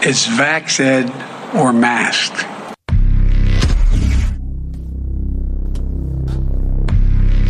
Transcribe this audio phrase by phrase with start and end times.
[0.00, 1.08] It's vaxed
[1.56, 2.46] or masked.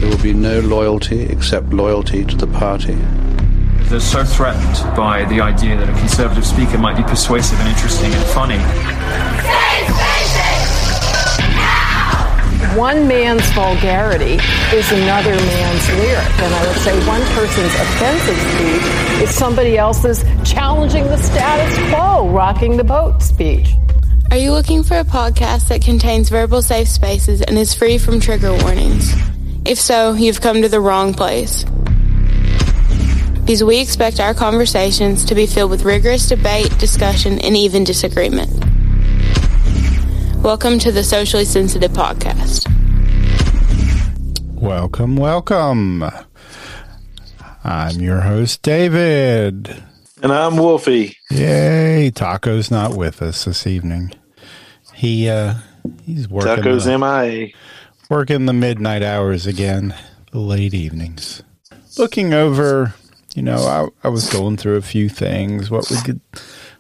[0.01, 2.97] There will be no loyalty except loyalty to the party.
[3.89, 8.13] They're so threatened by the idea that a conservative speaker might be persuasive and interesting
[8.15, 9.68] and funny.
[12.79, 14.35] One man's vulgarity
[14.73, 16.41] is another man's lyric.
[16.41, 22.29] And I would say one person's offensive speech is somebody else's challenging the status quo,
[22.29, 23.71] rocking the boat speech.
[24.31, 28.21] Are you looking for a podcast that contains verbal safe spaces and is free from
[28.21, 29.13] trigger warnings?
[29.65, 31.65] If so, you've come to the wrong place.
[33.41, 38.53] Because we expect our conversations to be filled with rigorous debate, discussion, and even disagreement.
[40.45, 42.68] Welcome to the Socially Sensitive Podcast.
[44.61, 46.03] Welcome, welcome.
[47.63, 49.85] I'm your host, David.
[50.21, 51.17] And I'm Wolfie.
[51.31, 54.15] Yay, Taco's not with us this evening.
[54.93, 55.55] He uh
[56.03, 57.51] he's working Taco's the, MIA.
[58.11, 59.95] working the midnight hours again,
[60.33, 61.41] the late evenings.
[61.97, 62.95] Looking over,
[63.37, 66.21] you know, I, I was going through a few things, what we could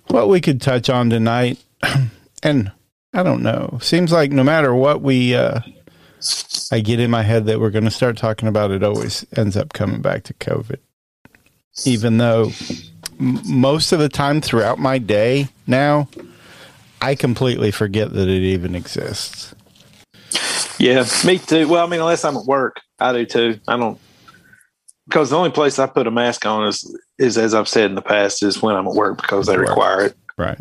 [0.09, 1.63] what we could touch on tonight.
[2.43, 2.73] and
[3.15, 3.79] I don't know.
[3.81, 5.61] Seems like no matter what we uh
[6.71, 9.57] I get in my head that we're going to start talking about it always ends
[9.57, 10.79] up coming back to COVID.
[11.85, 12.51] Even though
[13.21, 16.09] m- most of the time throughout my day now,
[17.01, 19.55] I completely forget that it even exists.
[20.79, 21.69] Yeah, me too.
[21.69, 23.61] Well, I mean, unless I'm at work, I do too.
[23.67, 23.99] I don't
[25.09, 27.95] because the only place I put a mask on is is as I've said in
[27.95, 30.17] the past is when I'm at work because they require it.
[30.37, 30.61] Right.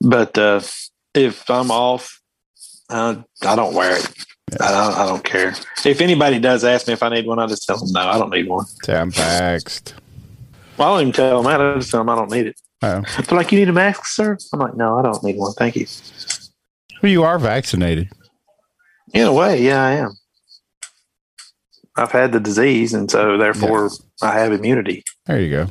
[0.00, 0.60] But uh,
[1.14, 2.20] if I'm off,
[2.88, 4.26] uh, I don't wear it.
[4.60, 5.54] I, don't, I don't care.
[5.84, 8.18] If anybody does ask me if I need one, I just tell them no, I
[8.18, 8.66] don't need one.
[8.88, 9.94] I'm vaxxed.
[10.76, 11.60] Well, I don't even tell them that.
[11.60, 12.60] I just tell them I don't need it.
[12.82, 13.02] Oh.
[13.28, 15.52] They're like, "You need a mask, sir?" I'm like, "No, I don't need one.
[15.52, 15.86] Thank you."
[17.02, 18.10] Well, you are vaccinated.
[19.12, 20.16] In a way, yeah, I am.
[21.96, 23.90] I've had the disease, and so therefore
[24.22, 25.04] I have immunity.
[25.26, 25.66] There you go.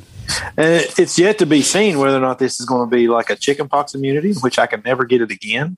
[0.56, 3.30] And it's yet to be seen whether or not this is going to be like
[3.30, 5.78] a chickenpox immunity, which I can never get it again,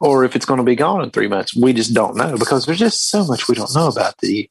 [0.00, 1.54] or if it's going to be gone in three months.
[1.54, 4.48] We just don't know because there's just so much we don't know about the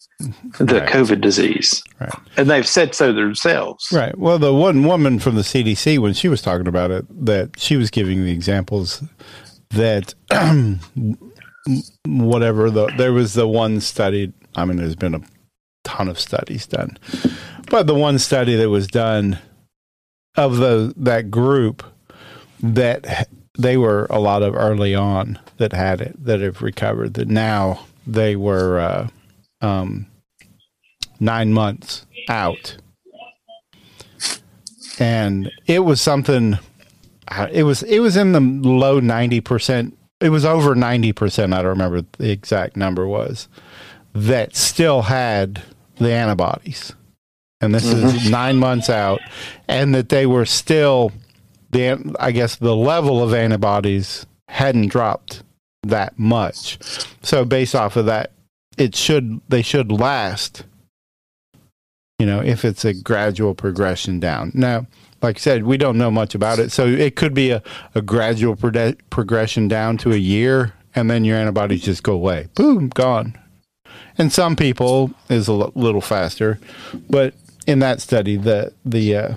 [0.60, 0.90] the Right.
[0.90, 2.12] COVID disease, Right.
[2.38, 3.88] and they've said so themselves.
[3.92, 4.18] Right.
[4.18, 7.76] Well, the one woman from the CDC, when she was talking about it, that she
[7.78, 9.02] was giving the examples
[9.72, 10.14] that
[12.06, 14.32] whatever the there was the one study.
[14.56, 15.22] I mean, there's been a
[15.84, 16.98] ton of studies done,
[17.70, 19.38] but the one study that was done
[20.36, 21.84] of the that group
[22.62, 27.16] that they were a lot of early on that had it that have recovered.
[27.16, 29.08] That now they were uh,
[29.62, 30.08] um,
[31.20, 32.78] nine months out
[35.00, 36.58] and it was something
[37.30, 41.66] uh, it was it was in the low 90% it was over 90% i don't
[41.66, 43.47] remember the exact number was
[44.14, 45.64] that still had
[45.97, 46.94] the antibodies
[47.62, 49.20] and this is 9 months out
[49.68, 51.12] and that they were still
[51.72, 55.44] the i guess the level of antibodies hadn't dropped
[55.84, 56.78] that much
[57.22, 58.31] so based off of that
[58.78, 60.63] it should they should last
[62.19, 64.52] you know, if it's a gradual progression down.
[64.53, 64.85] Now,
[65.22, 66.72] like I said, we don't know much about it.
[66.72, 67.63] So it could be a,
[67.96, 72.47] a gradual prode- progression down to a year, and then your antibodies just go away.
[72.56, 73.38] Boom, gone.
[74.18, 76.59] And some people is a l- little faster,
[77.09, 77.34] but
[77.66, 79.35] in that study, the the uh,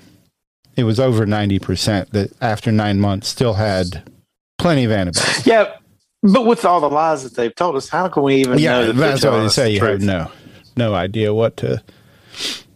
[0.77, 4.11] it was over ninety percent that after nine months still had
[4.59, 5.47] plenty of antibodies.
[5.47, 5.77] Yeah,
[6.23, 8.81] but with all the lies that they've told us, how can we even know yeah,
[8.83, 9.65] that that's what they say.
[9.65, 10.31] the You have no
[10.77, 11.83] no idea what to.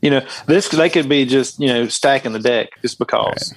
[0.03, 3.55] You know, this they could be just you know stacking the deck just because.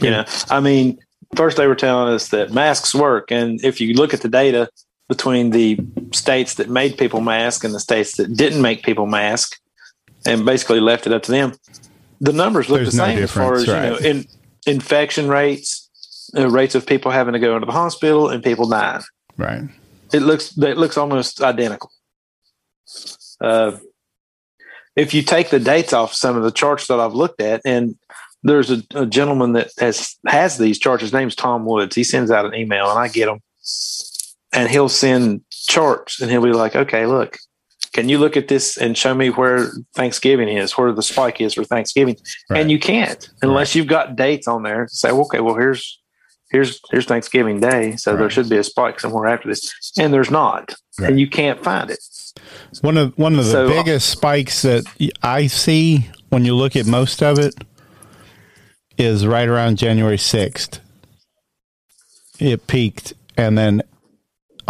[0.00, 0.98] You know, I mean,
[1.36, 4.68] first they were telling us that masks work, and if you look at the data
[5.08, 5.78] between the
[6.12, 9.60] states that made people mask and the states that didn't make people mask,
[10.24, 11.52] and basically left it up to them,
[12.22, 14.26] the numbers look There's the no same as far as difference, you know, in
[14.64, 15.90] infection rates,
[16.36, 19.02] uh, rates of people having to go into the hospital, and people dying.
[19.36, 19.62] Right.
[20.12, 21.90] It looks it looks almost identical.
[23.40, 23.72] Uh,
[24.94, 27.96] if you take the dates off some of the charts that I've looked at, and
[28.44, 31.02] there's a, a gentleman that has has these charts.
[31.02, 31.96] His name's Tom Woods.
[31.96, 33.40] He sends out an email, and I get them,
[34.52, 37.36] and he'll send charts, and he'll be like, "Okay, look,
[37.92, 41.54] can you look at this and show me where Thanksgiving is, where the spike is
[41.54, 42.16] for Thanksgiving?"
[42.50, 42.60] Right.
[42.60, 45.98] And you can't unless you've got dates on there to say, "Okay, well here's."
[46.50, 50.30] Here's here's Thanksgiving Day, so there should be a spike somewhere after this, and there's
[50.30, 51.08] not, Right.
[51.08, 51.98] and you can't find it.
[52.82, 54.84] One of one of the So- uh, biggest spikes that
[55.22, 57.54] I see when you look at most of it
[58.98, 60.78] is right around January 6th.
[62.38, 63.82] It peaked, and then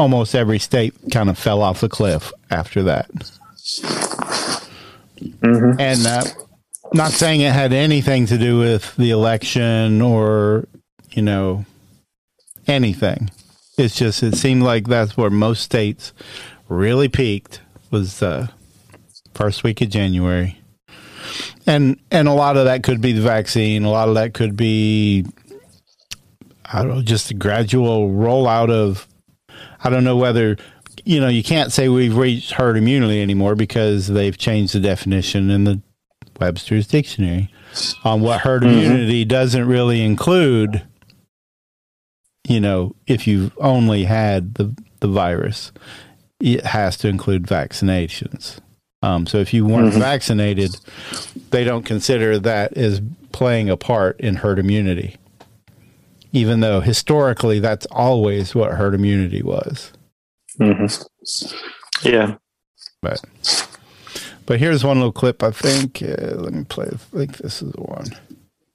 [0.03, 3.09] almost every state kind of fell off the cliff after that.
[5.43, 6.25] And uh,
[6.93, 10.67] not saying it had anything to do with the election or,
[11.13, 11.65] you know,
[12.67, 13.31] anything.
[13.79, 16.13] It's just, it seemed like that's where most states
[16.69, 17.61] really peaked
[17.93, 18.49] was uh,
[19.35, 20.59] first week of January.
[21.65, 23.85] And and a lot of that could be the vaccine.
[23.85, 25.25] A lot of that could be
[26.65, 29.07] I don't know, just a gradual rollout of
[29.85, 30.57] I don't know whether
[31.05, 35.51] you know, you can't say we've reached herd immunity anymore because they've changed the definition
[35.51, 35.81] in the
[36.39, 37.51] Webster's dictionary
[38.05, 40.83] on what herd immunity doesn't really include
[42.49, 45.73] you know, if you've only had the the virus,
[46.41, 48.59] it has to include vaccinations.
[49.03, 50.77] Um, so if you weren't vaccinated,
[51.51, 53.01] they don't consider that as
[53.33, 55.17] playing a part in herd immunity,
[56.33, 59.93] even though historically that's always what herd immunity was.
[62.03, 62.37] Yeah.
[63.01, 63.69] But
[64.47, 65.43] but here's one little clip.
[65.43, 66.03] I think.
[66.03, 66.89] Uh, let me play.
[66.93, 68.07] I think this is the one.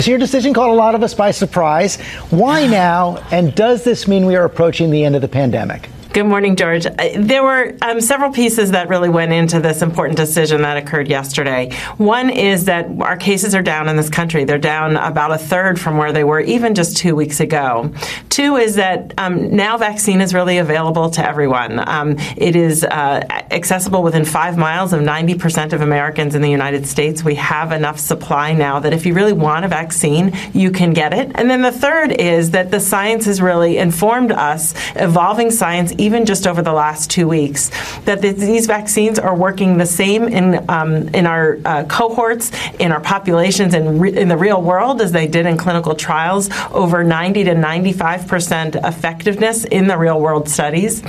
[0.01, 1.99] So your decision caught a lot of us by surprise.
[2.29, 3.17] Why now?
[3.31, 5.89] And does this mean we are approaching the end of the pandemic?
[6.17, 6.87] Good morning, George.
[6.87, 11.07] Uh, There were um, several pieces that really went into this important decision that occurred
[11.07, 11.71] yesterday.
[11.97, 14.43] One is that our cases are down in this country.
[14.43, 17.93] They're down about a third from where they were even just two weeks ago.
[18.29, 21.87] Two is that um, now vaccine is really available to everyone.
[21.87, 23.21] Um, it is uh,
[23.51, 27.23] accessible within five miles of 90% of Americans in the United States.
[27.23, 31.13] We have enough supply now that if you really want a vaccine, you can get
[31.13, 31.31] it.
[31.35, 36.25] And then the third is that the science has really informed us, evolving science, even
[36.25, 37.69] just over the last two weeks,
[38.05, 42.91] that th- these vaccines are working the same in um, in our uh, cohorts, in
[42.93, 46.49] our populations, and re- in the real world as they did in clinical trials.
[46.71, 51.03] Over 90 to 95 percent effectiveness in the real world studies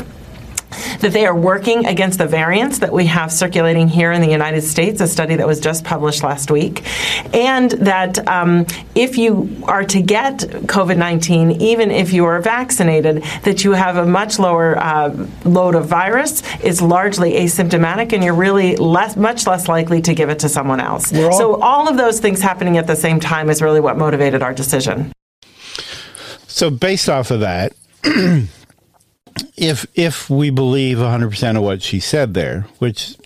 [1.01, 4.63] that they are working against the variants that we have circulating here in the United
[4.63, 6.85] States, a study that was just published last week,
[7.35, 13.23] and that um, if you are to get COVID 19, even if you are vaccinated,
[13.45, 15.15] that you have a much lower uh,
[15.45, 20.29] load of virus, it's largely asymptomatic, and you're really less, much less likely to give
[20.31, 21.13] it to someone else.
[21.15, 24.43] All- so, all of those things happening at the same time is really what motivated
[24.43, 25.13] our decision.
[26.59, 27.73] So based off of that,
[29.59, 33.17] if if we believe 100% of what she said there, which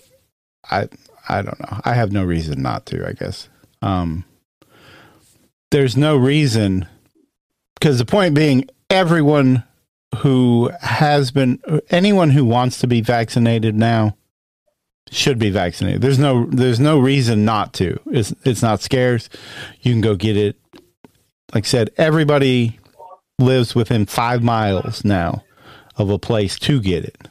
[0.69, 0.89] I
[1.29, 1.79] I don't know.
[1.85, 3.49] I have no reason not to, I guess.
[3.81, 4.25] Um
[5.71, 6.87] there's no reason
[7.75, 9.63] because the point being everyone
[10.17, 11.59] who has been
[11.89, 14.15] anyone who wants to be vaccinated now
[15.11, 16.01] should be vaccinated.
[16.01, 17.99] There's no there's no reason not to.
[18.07, 19.29] It's it's not scarce.
[19.81, 20.57] You can go get it.
[21.53, 22.79] Like I said, everybody
[23.39, 25.43] lives within five miles now
[25.97, 27.27] of a place to get it.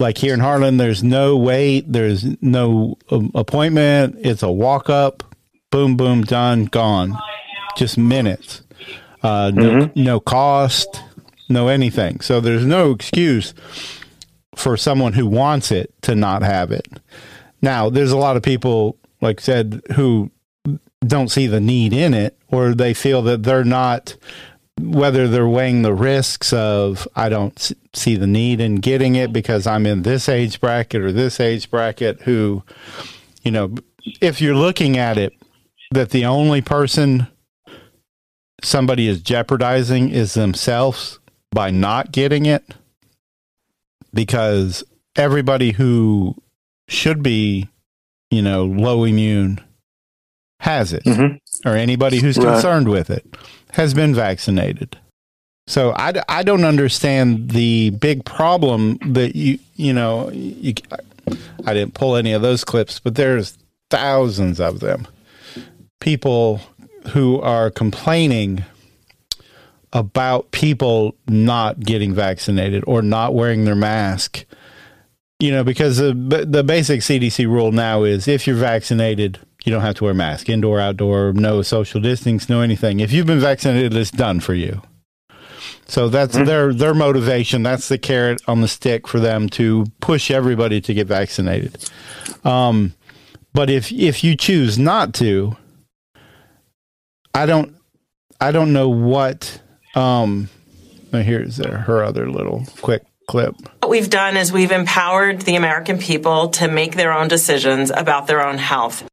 [0.00, 4.16] Like here in Harlan, there's no wait, there's no um, appointment.
[4.20, 5.22] It's a walk up,
[5.70, 7.16] boom, boom, done, gone.
[7.76, 8.62] Just minutes.
[9.22, 11.02] Uh, no, no cost,
[11.48, 12.20] no anything.
[12.20, 13.54] So there's no excuse
[14.56, 16.86] for someone who wants it to not have it.
[17.62, 20.30] Now, there's a lot of people, like I said, who
[21.06, 24.16] don't see the need in it, or they feel that they're not,
[24.80, 29.66] whether they're weighing the risks of, I don't see the need in getting it because
[29.66, 32.62] I'm in this age bracket or this age bracket, who,
[33.42, 33.74] you know,
[34.20, 35.32] if you're looking at it,
[35.92, 37.28] that the only person
[38.62, 41.18] somebody is jeopardizing is themselves
[41.52, 42.74] by not getting it
[44.12, 44.82] because
[45.16, 46.34] everybody who
[46.88, 47.68] should be,
[48.30, 49.60] you know, low immune
[50.60, 51.68] has it, mm-hmm.
[51.68, 52.54] or anybody who's Right.
[52.54, 53.24] concerned with it
[53.74, 54.96] has been vaccinated.
[55.66, 60.74] So I, I don't understand the big problem that you you know you,
[61.66, 63.58] I didn't pull any of those clips, but there's
[63.90, 65.08] thousands of them.
[66.00, 66.60] People
[67.08, 68.64] who are complaining
[69.92, 74.44] about people not getting vaccinated or not wearing their mask.
[75.40, 76.12] You know, because the
[76.46, 80.14] the basic CDC rule now is if you're vaccinated, you don't have to wear a
[80.14, 83.00] mask, indoor, outdoor, no social distance, no anything.
[83.00, 84.82] If you've been vaccinated, it's done for you.
[85.86, 87.62] So that's their their motivation.
[87.62, 91.84] That's the carrot on the stick for them to push everybody to get vaccinated.
[92.44, 92.94] Um,
[93.52, 95.56] but if if you choose not to,
[97.34, 97.74] I don't
[98.40, 99.60] I don't know what.
[99.94, 100.48] Um,
[101.12, 103.54] here's her her other little quick clip.
[103.80, 108.26] What we've done is we've empowered the American people to make their own decisions about
[108.26, 109.08] their own health.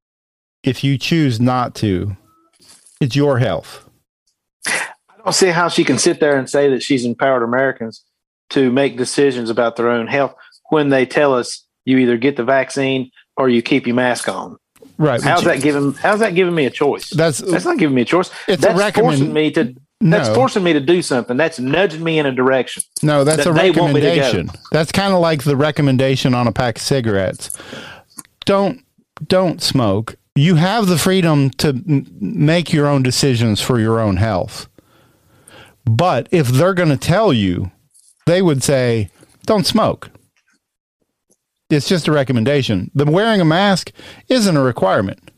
[0.64, 2.16] If you choose not to,
[3.00, 3.88] It's your health.
[4.68, 8.04] I don't see how she can sit there and say that she's empowered Americans
[8.52, 10.36] to make decisions about their own health
[10.70, 14.58] when they tell us you either get the vaccine or you keep your mask on.
[14.98, 15.22] Right.
[15.22, 15.94] How's that giving?
[15.94, 17.10] How's that giving me a choice?
[17.10, 18.30] That's That's not giving me a choice.
[18.48, 19.76] It's a that's recommend- forcing me to.
[20.04, 21.38] That's forcing me to do something.
[21.38, 22.82] That's nudging me in a direction.
[23.04, 24.22] No, that's that a they want me to go.
[24.22, 24.50] recommendation.
[24.72, 27.52] That's kind of like the recommendation on a pack of cigarettes.
[28.46, 28.84] Don't
[29.28, 30.16] don't smoke.
[30.36, 34.68] You have the freedom to m- make your own decisions for your own health.
[35.86, 37.72] But if they're going to tell you,
[38.26, 39.10] they would say,
[39.46, 40.10] "Don't smoke."
[41.70, 42.92] It's just a recommendation.
[42.94, 43.92] The wearing a mask
[44.30, 45.32] isn't a requirement.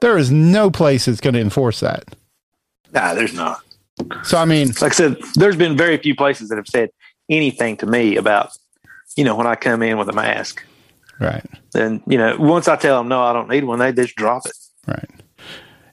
[0.00, 2.04] There is no place that's going to enforce that.
[2.92, 3.60] Nah, there's not.
[4.24, 6.90] So I mean, Like I said, there's been very few places that have said
[7.30, 8.50] anything to me about,
[9.16, 10.62] you know, when I come in with a mask.
[11.20, 11.44] Right.
[11.74, 14.46] And you know, once I tell them no, I don't need one, they just drop
[14.46, 14.56] it.
[14.86, 15.10] Right.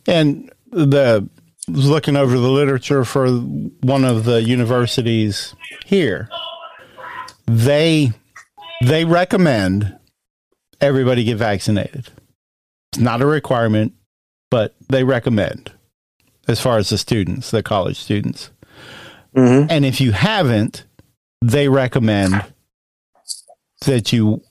[0.07, 1.27] And the
[1.67, 6.29] was looking over the literature for one of the universities here.
[7.45, 8.11] They
[8.81, 9.97] they recommend
[10.81, 12.09] everybody get vaccinated.
[12.91, 13.93] It's not a requirement,
[14.51, 15.71] but they recommend
[16.47, 18.51] as far as the students, the college students.
[19.35, 19.67] Mm-hmm.
[19.69, 20.85] And if you haven't,
[21.41, 22.43] they recommend
[23.85, 24.41] that you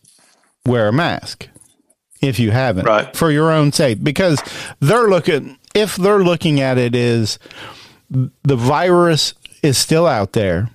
[0.67, 1.49] wear a mask
[2.21, 3.15] if you haven't Right.
[3.17, 4.41] for your own sake because
[4.81, 7.39] they're looking if they're looking at it is
[8.11, 10.69] the virus is still out there.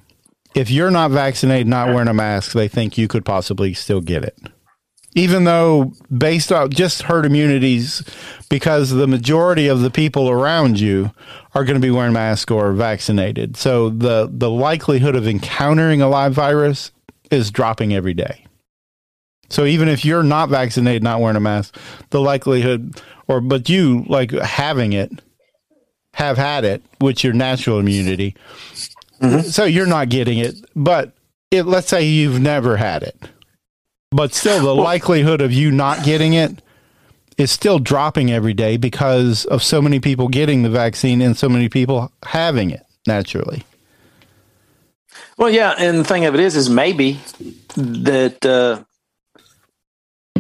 [0.56, 4.24] If you're not vaccinated not wearing a mask they think you could possibly still get
[4.24, 4.38] it.
[5.16, 8.04] Even though based on just herd immunities
[8.50, 11.12] because the majority of the people around you
[11.56, 13.56] are going to be wearing masks or vaccinated.
[13.56, 16.92] So the the likelihood of encountering a live virus
[17.32, 18.44] is dropping every day
[19.50, 21.78] so even if you're not vaccinated, not wearing a mask,
[22.10, 25.12] the likelihood, or but you like having it,
[26.14, 28.36] have had it with your natural immunity,
[29.44, 30.56] so you're not getting it.
[30.76, 31.14] But
[31.52, 33.18] it, let's say you've never had it,
[34.12, 36.62] but still the likelihood of you not getting it
[37.38, 41.48] is still dropping every day because of so many people getting the vaccine and so
[41.48, 43.64] many people having it naturally.
[45.38, 47.20] Well, yeah, and the thing of it is, is maybe
[47.76, 48.84] that uh,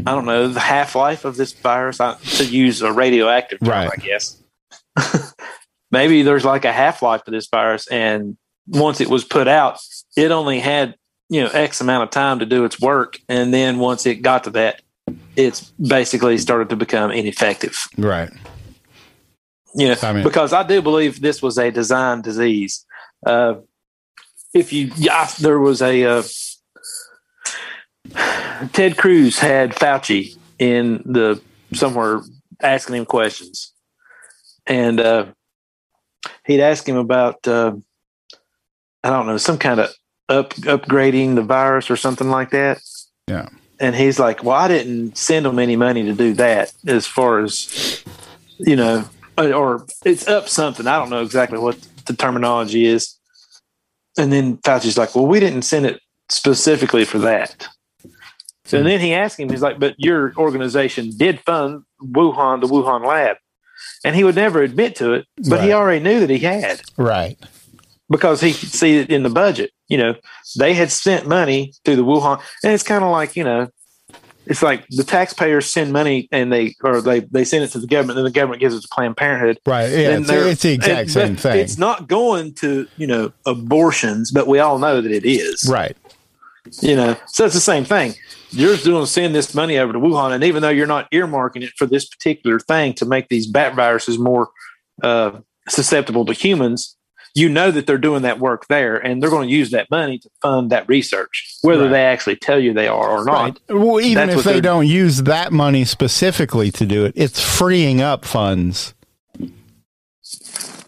[0.08, 2.00] I don't know the half life of this virus.
[2.00, 3.90] I, to use a radioactive term, Right.
[3.92, 4.42] I guess.
[5.92, 8.38] maybe there's like a half life of this virus, and
[8.68, 9.80] once it was put out,
[10.16, 10.96] it only had
[11.30, 14.44] you know X amount of time to do its work, and then once it got
[14.46, 14.82] to that,
[15.36, 17.78] it's basically started to become ineffective.
[17.98, 18.30] Right.
[19.76, 22.86] You know, I mean- because I do believe this was a design disease.
[23.26, 23.56] Uh,
[24.54, 26.24] if you, yeah, there was a uh,
[28.74, 31.42] Ted Cruz had Fauci in the
[31.74, 32.22] somewhere
[32.62, 33.74] asking him questions,
[34.66, 35.26] and uh,
[36.46, 37.74] he'd ask him about uh,
[39.04, 39.92] I don't know some kind of
[40.30, 42.80] up upgrading the virus or something like that.
[43.28, 43.50] Yeah.
[43.80, 46.74] And he's like, "Well, I didn't send him any money to do that.
[46.88, 48.04] As far as
[48.58, 50.88] you know, or- or it's up something.
[50.88, 53.14] I don't know exactly what the terminology is."
[54.18, 57.68] And then Fauci's like, "Well, we didn't send it specifically for that."
[58.68, 63.06] So then he asked him, he's like, "But your organization did fund Wuhan, the Wuhan
[63.06, 63.38] lab,"
[64.04, 67.38] and he would never admit to it, but he already knew that he had Right.
[68.10, 69.72] because he could see it in the budget.
[69.88, 70.16] You know,
[70.60, 73.70] they had spent money through the Wuhan, and it's kind of like you know,
[74.46, 77.88] it's like the taxpayers send money and they or they they send it to the
[77.88, 79.60] government, and the government gives it to Planned Parenthood.
[79.66, 79.90] Right.
[79.90, 80.10] Yeah.
[80.12, 81.58] And It's, it's the exact same thing.
[81.60, 85.68] It's not going to you know abortions, but we all know that it is.
[85.72, 85.96] Right.
[86.82, 88.14] You know, so it's the same thing.
[88.52, 91.72] You're to send this money over to Wuhan, and even though you're not earmarking it
[91.78, 94.50] for this particular thing to make these bat viruses more
[95.04, 95.32] uh,
[95.68, 96.96] susceptible to humans,
[97.36, 100.18] you know that they're doing that work there, and they're going to use that money
[100.20, 101.90] to fund that research, whether Right.
[101.92, 103.60] they actually tell you they are or not.
[103.70, 103.78] Right.
[103.78, 108.26] Well, even if they don't use that money specifically to do it, it's freeing up
[108.26, 108.94] funds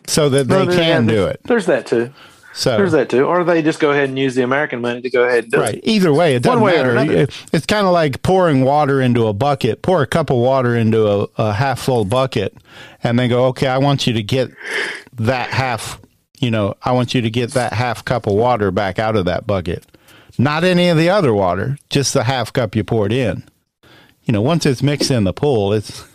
[0.08, 1.40] so that they No, can do it.
[1.44, 2.12] There's that too.
[2.60, 3.24] So There's that too.
[3.24, 5.60] Or they just go ahead and use the American money to go ahead and do
[5.62, 5.76] right.
[5.76, 5.88] it.
[5.88, 7.12] Either way, it doesn't One way or matter.
[7.14, 7.28] another.
[7.54, 9.82] It's kind of like pouring water into a bucket.
[9.82, 12.54] Pour a cup of water into a, a half full bucket,
[13.02, 14.52] and then go, okay, I want you to get
[15.14, 16.02] that half.
[16.40, 19.24] You know, I want you to get that half cup of water back out of
[19.24, 19.86] that bucket.
[20.38, 23.44] Not any of the other water, just the half cup you poured in.
[24.26, 26.06] You know, once it's mixed in the pool, it's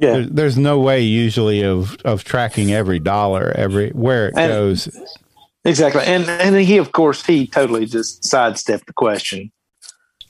[0.00, 0.14] Yeah.
[0.14, 4.88] there, there's no way usually of of tracking every dollar, every where it And- goes.
[5.66, 6.02] Exactly.
[6.04, 9.50] And and he of course he totally just sidestepped the question.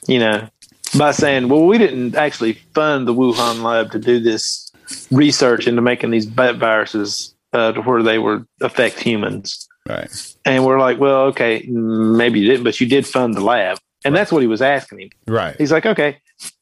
[0.08, 0.48] You know,
[0.96, 4.70] by saying, Well, we didn't actually fund the Wuhan lab to do this
[5.10, 9.68] research into making these bat viruses uh, to where they would affect humans.
[9.88, 10.10] Right.
[10.44, 13.78] And we're like, well, okay, maybe you didn't, but you did fund the lab.
[14.04, 15.10] And that's what he was asking him.
[15.26, 15.56] Right.
[15.56, 16.18] He's like, okay.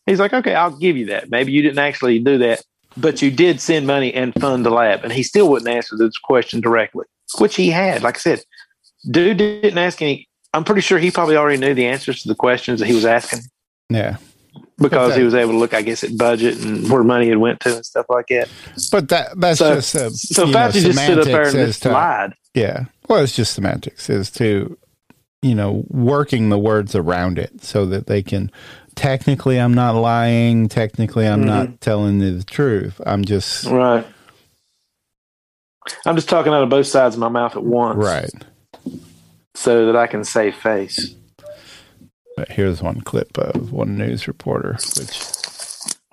[0.07, 1.31] He's like, okay, I'll give you that.
[1.31, 2.63] Maybe you didn't actually do that,
[2.97, 5.05] but you did send money and fund the lab.
[5.05, 7.07] And he still wouldn't answer this question directly,
[7.39, 8.03] which he had.
[8.03, 8.45] Like I said,
[9.11, 10.29] dude didn't ask any.
[10.53, 13.05] I'm pretty sure he probably already knew the answers to the questions that he was
[13.05, 13.41] asking
[13.91, 14.19] Yeah.
[14.79, 15.19] because Okay.
[15.21, 17.75] he was able to look, I guess, at budget and where money had went to
[17.77, 18.49] and stuff like that.
[18.93, 21.91] But that that's So, just a, so Fauci just stood up there and just to-
[21.93, 22.35] lied.
[22.55, 22.85] Yeah.
[23.09, 24.79] Well, it's just semantics is to,
[25.43, 28.51] you know, working the words around it so that they can
[28.95, 31.49] technically I'm not lying, technically I'm Mm-hmm.
[31.49, 33.01] not telling you the truth.
[33.05, 34.07] I'm just Right.
[36.07, 37.99] I'm just talking out of both sides of my mouth at once.
[37.99, 38.31] right.
[39.55, 41.15] So that I can save face.
[42.37, 45.23] But here's one clip of one news reporter, which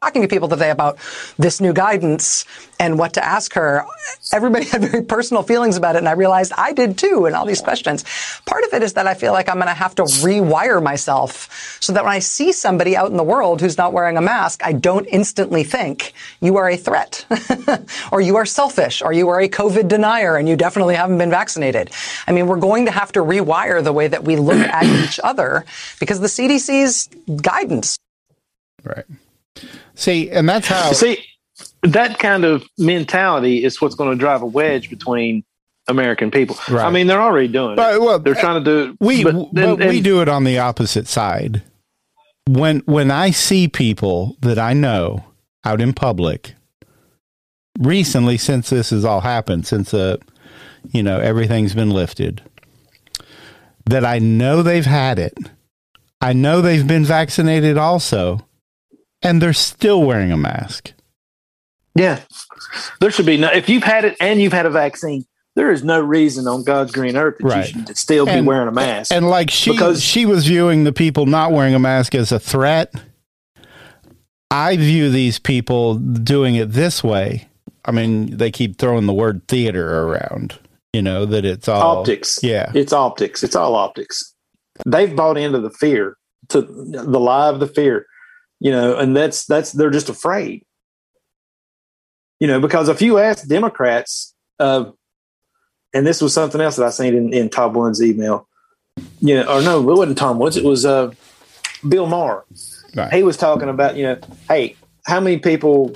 [0.02, 0.98] talking to people today about
[1.38, 2.44] this new guidance
[2.80, 3.86] and what to ask her.
[4.34, 7.46] Everybody had very personal feelings about it, and I realized I did too, and all
[7.46, 8.04] these questions.
[8.48, 11.78] Part of it is that I feel like I'm going to have to rewire myself
[11.80, 14.62] so that when I see somebody out in the world who's not wearing a mask,
[14.64, 17.24] I don't instantly think you are a threat,
[18.12, 21.30] or you are selfish, or you are a COVID denier, and you definitely haven't been
[21.30, 21.92] vaccinated.
[22.26, 25.20] I mean, we're going to have to rewire the way that we look at each
[25.24, 25.64] other
[26.00, 27.08] because the CDC's
[27.40, 28.00] guidance
[28.84, 29.06] right.
[29.96, 31.24] See, and that's how See,
[31.84, 35.44] that kind of mentality is what's going to drive a wedge between
[35.88, 36.58] American people.
[36.70, 36.86] Right.
[36.86, 38.02] I mean, they're already doing But, it.
[38.02, 38.98] well, they're trying to do it.
[39.00, 41.64] we but, but, we and- do it on the opposite side.
[42.48, 45.24] When when I see people that I know
[45.64, 46.56] out in public
[47.80, 50.18] recently since this has all happened since uh
[50.90, 52.42] you know everything's been lifted
[53.86, 55.38] that I know they've had it.
[56.20, 58.46] I know they've been vaccinated also
[59.24, 60.94] and they're still wearing a mask.
[61.96, 62.20] Yeah.
[63.00, 65.26] There should be no, if you've had it and you've had a vaccine,
[65.56, 67.74] there is no reason on God's green earth that Right.
[67.76, 69.12] you should still be And- wearing a mask.
[69.12, 72.40] And like she Because- she was viewing the people not wearing a mask as a
[72.40, 72.94] threat.
[74.50, 77.48] I view these people doing it this way.
[77.86, 80.56] I mean, they keep throwing the word theater around,
[80.94, 82.40] you know, that it's all optics.
[82.44, 82.72] Yeah.
[82.76, 83.44] It's optics.
[83.44, 84.34] It's all optics.
[84.86, 86.16] They've bought into the fear,
[86.50, 88.06] to the lie of the fear,
[88.62, 90.64] you know, and that's, that's, they're just afraid.
[92.40, 94.86] You know, because if you ask Democrats, uh,
[95.94, 98.48] and this was something else that I seen in, in Tom Woods' email,
[99.20, 101.12] you know, or no, it wasn't Tom Woods, it was uh,
[101.88, 102.46] Bill Maher.
[102.96, 103.12] Right.
[103.14, 105.96] He was talking about, you know, hey, how many people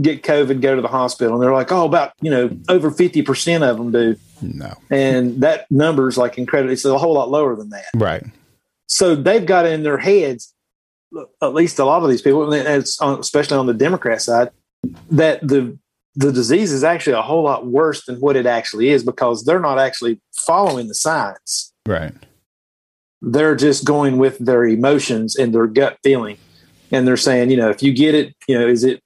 [0.00, 1.34] get COVID, go to the hospital?
[1.34, 4.74] And they're like, oh, about, you know, over 50% of them do No.
[4.90, 6.72] and that number is like incredible.
[6.72, 7.86] It's a whole lot lower than that.
[7.94, 8.24] Right.
[8.86, 10.53] So they've got in their heads,
[11.42, 14.50] at least a lot of these people, and it's on, especially on the Democrat side,
[15.10, 15.78] that the
[16.16, 19.60] the disease is actually a whole lot worse than what it actually is because they're
[19.60, 21.72] not actually following the science.
[21.86, 22.12] Right.
[23.20, 26.36] They're just going with their emotions and their gut feeling,
[26.92, 29.02] and they're saying, you know, if you get it, you know, is it,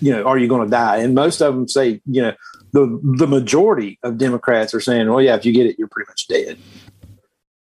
[0.00, 0.98] you know, are you going to die?
[0.98, 2.34] And most of them say, you know,
[2.72, 6.10] the the majority of Democrats are saying, well, yeah, if you get it, you're pretty
[6.10, 6.58] much dead.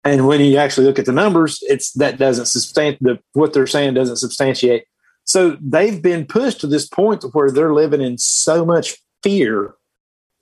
[0.09, 3.67] And when you actually look at the numbers, it's that doesn't substantiate the what they're
[3.67, 4.85] saying doesn't substantiate.
[5.25, 9.75] So they've been pushed to this point where they're living in so much fear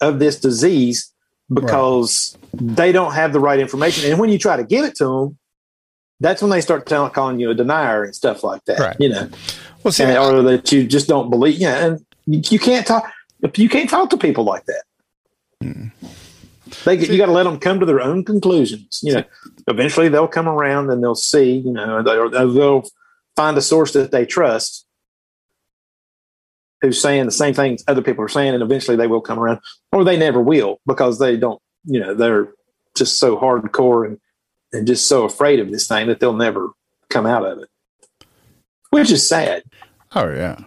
[0.01, 1.13] of this disease
[1.53, 4.11] because they don't have the right information.
[4.11, 5.39] And when you try to give it to them,
[6.21, 8.79] that's when they start telling, calling you a denier and stuff like that.
[8.79, 8.97] Right.
[9.01, 9.29] You know,
[9.83, 11.59] Well, see, and- or that you just don't believe.
[11.59, 13.11] Yeah, and you you can't talk.
[13.57, 14.83] You can't talk to people like that.
[15.63, 15.89] Hmm.
[16.85, 19.01] They, you got to let them come to their own conclusions.
[19.03, 19.25] You know,
[19.69, 21.59] eventually they'll come around and they'll see.
[21.59, 22.85] You know, they'll, they'll
[23.37, 24.87] find a source that they trust
[26.83, 29.61] who's saying the same things other people are saying, and eventually they will come around,
[29.93, 31.61] or they never will because they don't.
[31.85, 32.49] You know, they're
[32.97, 34.19] just so hardcore and
[34.73, 36.71] and just so afraid of this thing that they'll never
[37.09, 37.69] come out of it,
[38.91, 39.63] which is sad.
[40.15, 40.59] oh yeah.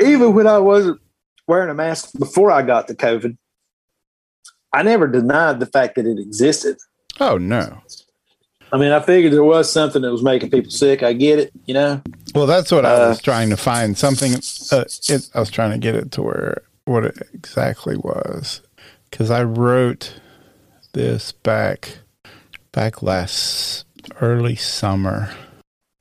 [0.00, 1.00] Even when I wasn't
[1.46, 3.36] wearing a mask before I got the COVID,
[4.72, 6.76] I never denied the fact that it existed.
[7.18, 7.80] Oh no.
[8.72, 11.02] I mean, I figured there was something that was making people sick.
[11.02, 12.00] I get it, you know.
[12.36, 13.98] Well, that's what I Uh, was trying to find.
[13.98, 14.34] Something.
[14.70, 18.62] Uh, it, I was trying to get it to where what it exactly was,
[19.10, 20.14] because I wrote
[20.92, 21.98] this back
[22.72, 23.84] back last
[24.20, 25.30] early summer.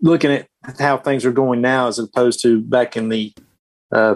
[0.01, 0.47] Looking at
[0.79, 3.34] how things are going now, as opposed to back in the
[3.91, 4.15] uh,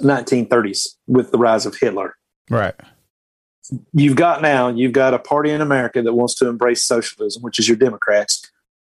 [0.00, 2.16] 1930s with the rise of Hitler.
[2.50, 2.74] Right.
[3.92, 7.58] You've got now, you've got a party in America that wants to embrace socialism, which
[7.58, 8.42] is your Democrats.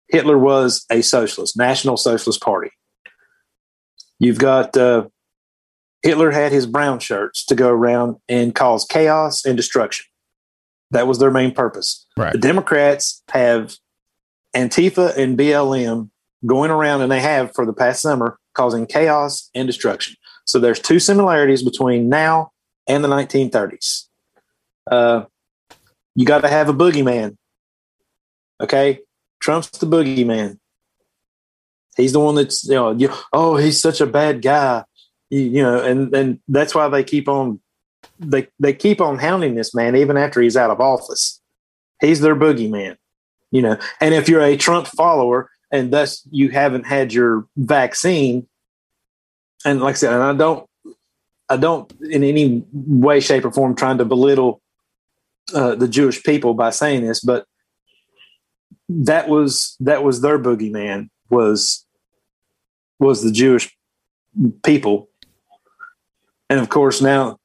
[0.10, 2.72] Hitler was a socialist, National Socialist Party.
[4.20, 5.08] You've got uh,
[6.04, 10.06] Hitler had his brown shirts to go around and cause chaos and destruction.
[10.92, 12.06] That was their main purpose.
[12.16, 12.32] Right.
[12.32, 13.76] The Democrats have
[14.56, 16.10] Antifa and BLM
[16.46, 20.16] going around, and they have for the past summer, causing chaos and destruction.
[20.46, 22.52] So there's two similarities between now
[22.88, 24.07] and the 1930s.
[24.90, 25.26] Uh,
[26.16, 27.38] you got to have a boogeyman.
[28.62, 29.00] Okay,
[29.40, 30.58] Trump's the boogeyman.
[31.96, 34.84] He's the one that's you know, you, oh, he's such a bad guy,
[35.30, 37.60] you, you know, and and that's why they keep on
[38.20, 41.42] they they keep on hounding this man even after he's out of office.
[42.02, 42.98] He's their boogeyman,
[43.52, 43.78] you know.
[44.00, 48.48] And if you're a Trump follower and thus you haven't had your vaccine,
[49.66, 50.68] and like I said, and I don't,
[51.50, 54.62] I don't in any way, shape, or form trying to belittle
[55.54, 57.46] uh, the Jewish people by saying this, but
[58.90, 61.86] that was that was their boogeyman was
[63.00, 63.76] was the Jewish
[64.64, 65.10] people,
[66.50, 67.40] and of course now,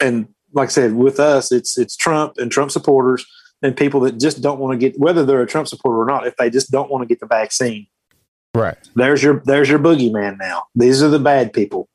[0.00, 3.26] and like I said, with us, it's it's Trump and Trump supporters
[3.62, 6.26] and people that just don't want to get whether they're a Trump supporter or not,
[6.26, 7.86] if they just don't want to get the vaccine.
[8.54, 8.76] Right.
[8.94, 10.64] There's your there's your boogeyman now.
[10.74, 11.88] These are the bad people.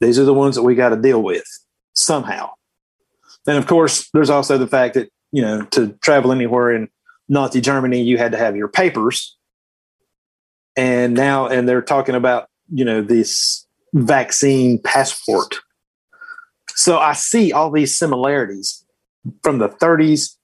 [0.00, 1.44] These are the ones that we got to deal with
[1.94, 2.50] somehow.
[3.46, 6.88] And of course, there's also the fact that, you know, to travel anywhere in
[7.28, 9.36] Nazi Germany, you had to have your papers.
[10.76, 15.56] And now, and they're talking about, you know, this vaccine passport.
[16.68, 18.84] So I see all these similarities
[19.42, 20.36] from the 30s,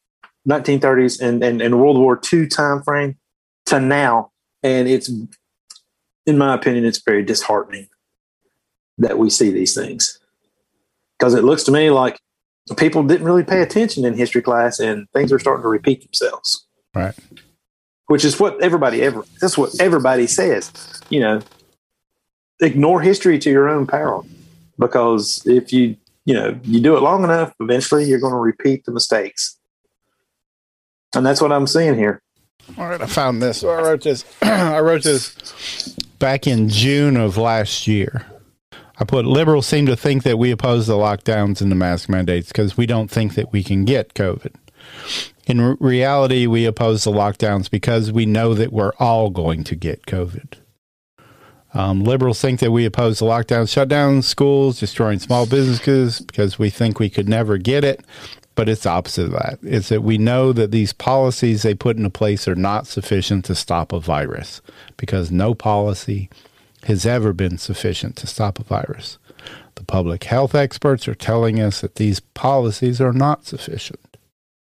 [0.49, 3.19] 1930s, and, and, and World War II time frame
[3.67, 4.31] to now.
[4.63, 5.11] And it's,
[6.27, 7.89] in my opinion, it's very disheartening
[8.99, 10.19] that we see these things.
[11.19, 12.19] Because it looks to me like
[12.77, 16.67] people didn't really pay attention in history class and things are starting to repeat themselves.
[16.95, 17.15] Right.
[18.07, 20.73] Which is what everybody ever that's what everybody says.
[21.09, 21.41] You know,
[22.61, 24.27] ignore history to your own peril.
[24.79, 28.85] Because if you you know, you do it long enough, eventually you're going to repeat
[28.85, 29.59] the mistakes.
[31.15, 32.23] And that's what I'm seeing here.
[32.79, 33.59] All right, I found this.
[33.59, 34.25] So I wrote this.
[34.43, 38.25] I wrote this back in June of last year.
[38.99, 42.49] I put liberals seem to think that we oppose the lockdowns and the mask mandates
[42.49, 44.55] because we don't think that we can get COVID.
[45.47, 49.77] In re- reality, we oppose the lockdowns because we know that we're all going to
[49.77, 50.55] get COVID.
[51.75, 56.59] Um, liberals think that we oppose the lockdown, shut down schools, destroying small businesses because
[56.59, 58.05] we think we could never get it.
[58.55, 59.59] But it's opposite of that.
[59.63, 63.55] It's that we know that these policies they put into place are not sufficient to
[63.55, 64.61] stop a virus
[64.99, 66.29] because no policy
[66.85, 69.19] has ever been sufficient to stop a virus.
[69.77, 74.13] The public health experts are telling us that these policies are not sufficient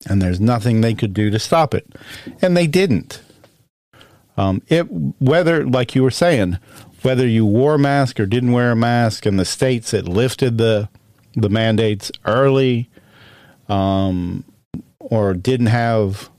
[0.09, 1.87] and there's nothing they could do to stop it.
[2.41, 3.23] And they didn't.
[4.37, 4.85] Um, it
[5.21, 6.59] whether, like you were saying,
[7.03, 10.59] whether you wore a mask or didn't wear a mask, and the states that lifted
[10.59, 10.89] the
[11.35, 12.89] the mandates early,
[13.69, 14.45] um,
[14.99, 16.31] or didn't have,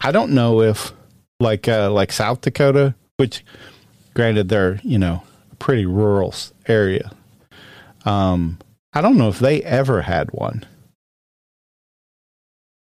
[0.00, 0.92] I don't know if
[1.40, 3.44] like uh, like South Dakota, which
[4.14, 5.22] granted they're you know
[5.52, 6.34] a pretty rural
[6.66, 7.10] area.
[8.04, 8.58] Um,
[8.92, 10.64] I don't know if they ever had one.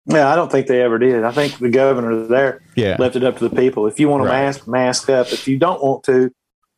[0.07, 1.23] Yeah, I don't think they ever did.
[1.23, 2.95] I think the governor there Yeah.
[2.99, 3.85] left it up to the people.
[3.87, 4.45] If you want to Right.
[4.45, 5.31] mask, mask up.
[5.31, 6.31] If you don't want to,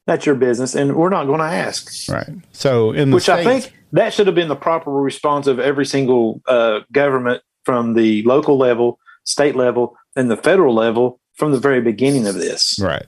[0.06, 2.12] that's your business, and we're not going to ask.
[2.12, 2.28] Right.
[2.52, 5.86] So in the Which I think that should have been the proper response of every
[5.86, 11.60] single uh, government from the local level, state level, and the federal level from the
[11.60, 12.78] very beginning of this.
[12.82, 13.06] right.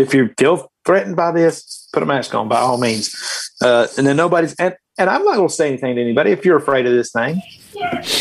[0.00, 3.14] If you feel threatened by this, put a mask on by all means.
[3.62, 6.30] Uh, and then nobody's and, and I'm not going to say anything to anybody.
[6.30, 7.40] If you're afraid of this thing,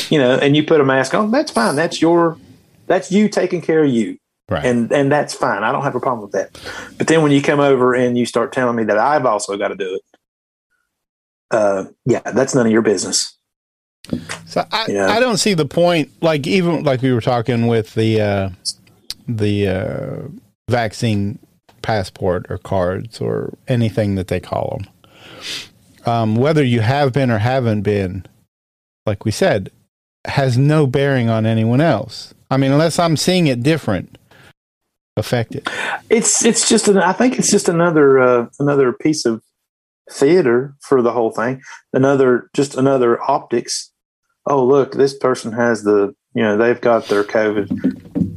[0.10, 1.76] you know, and you put a mask on, that's fine.
[1.76, 2.38] That's your
[2.88, 4.18] that's you taking care of you.
[4.50, 4.66] Right.
[4.66, 5.64] And and that's fine.
[5.64, 6.60] I don't have a problem with that.
[6.98, 9.68] But then when you come over and you start telling me that I've also got
[9.68, 10.02] to do it,
[11.52, 13.38] uh, yeah, that's none of your business.
[14.46, 14.86] So I.
[14.86, 16.12] I don't see the point.
[16.22, 18.50] Like even like we were talking with the uh,
[19.28, 20.18] the uh,
[20.68, 21.38] vaccine
[21.82, 24.94] passport or cards or anything that they call them.
[26.06, 28.26] Um, whether you have been or haven't been,
[29.06, 29.72] like we said,
[30.26, 32.34] has no bearing on anyone else.
[32.52, 34.18] I mean, unless I'm seeing it different,
[35.20, 35.68] affected.
[36.10, 39.44] It's it's just an, I think it's just another uh, another piece of
[40.10, 41.62] theater for the whole thing.
[41.94, 43.92] Another just another optics.
[44.48, 47.70] Oh look, this person has the you know they've got their COVID,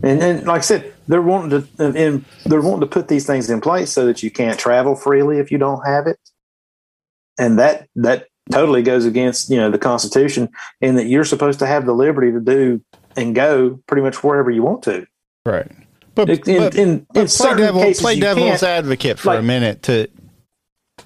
[0.02, 3.50] and and like I said, they're wanting to and, they're wanting to put these things
[3.50, 6.18] in place so that you can't travel freely if you don't have it,
[7.38, 10.48] and that that totally goes against you know the Constitution,
[10.80, 12.80] and that you're supposed to have the liberty to do
[13.16, 15.06] and go pretty much wherever you want to.
[15.44, 15.70] Right.
[16.14, 19.82] But, In- but- in- in but play, devil, cases play devil's advocate for a minute
[19.84, 20.08] to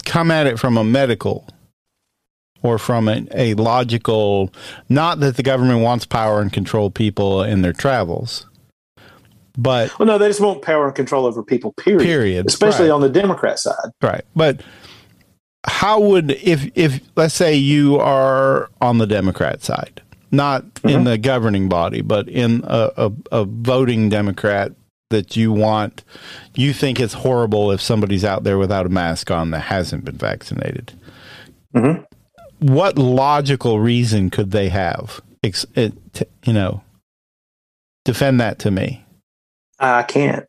[0.04, 1.48] come at it from a medical
[2.62, 4.52] or from a, a logical,
[4.88, 8.46] not that the government wants power and control people in their travels,
[9.56, 11.72] but well, no, they just want power and control over people.
[11.72, 12.02] Period.
[12.02, 12.46] Period.
[12.46, 12.94] Especially Right.
[12.94, 13.90] on the Democrat side.
[14.02, 14.24] Right.
[14.34, 14.60] But
[15.66, 21.04] how would if if let's say you are on the Democrat side, not in mm-hmm.
[21.04, 24.72] the governing body, but in a, a, a voting Democrat
[25.10, 26.04] that you want,
[26.54, 30.16] you think it's horrible if somebody's out there without a mask on that hasn't been
[30.16, 30.92] vaccinated.
[31.74, 32.02] Mm-hmm.
[32.58, 35.20] What logical reason could they have?
[35.42, 35.90] It, eh,
[36.44, 36.82] you know,
[38.04, 39.05] defend that to me.
[39.78, 40.46] I can't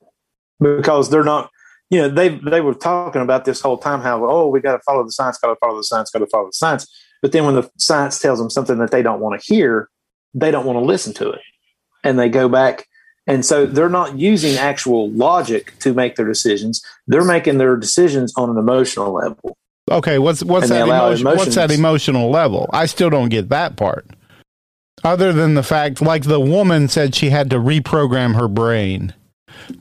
[0.60, 1.50] because they're not.
[1.90, 4.84] You know, they they were talking about this whole time how oh we got to
[4.84, 6.86] follow the science, got to follow the science, got to follow the science.
[7.22, 9.90] But then when the science tells them something that they don't want to hear,
[10.34, 11.42] they don't want to listen to it,
[12.04, 12.86] and they go back.
[13.26, 16.82] And so they're not using actual logic to make their decisions.
[17.08, 19.58] They're making their decisions on an emotional level.
[19.90, 22.70] Okay, what's what's that emotion, what's that emotional level?
[22.74, 24.06] I still don't get that part.
[25.03, 29.13] Other than the fact, like the woman said, she had to reprogram her brain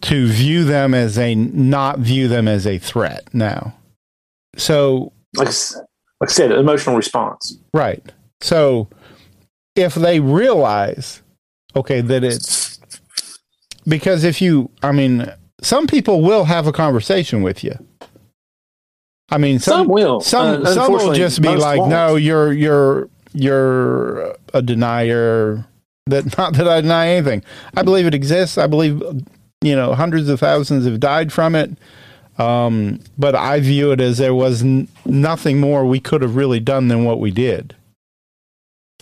[0.03, 3.27] to view them as a not view them as a threat.
[3.33, 3.75] Now,
[4.57, 7.59] so Like, like I said, emotional response.
[7.73, 8.03] right,
[8.41, 8.89] so
[9.75, 11.23] if they realize,
[11.75, 12.79] okay, that it's
[13.89, 17.79] because if you, I mean, some people will have a conversation with you.
[19.31, 20.21] I mean, some, Some will.
[20.21, 21.91] Some Uh, some will just be like, won't.
[21.91, 25.67] "No, you're you're you're a denier."
[26.07, 27.43] That not that I deny anything.
[27.77, 28.59] I believe it exists.
[28.59, 29.03] I believe
[29.63, 31.71] you know hundreds of thousands have died from it.
[32.39, 36.61] Um, but I view it as there was n- nothing more we could have really
[36.61, 37.75] done than what we did.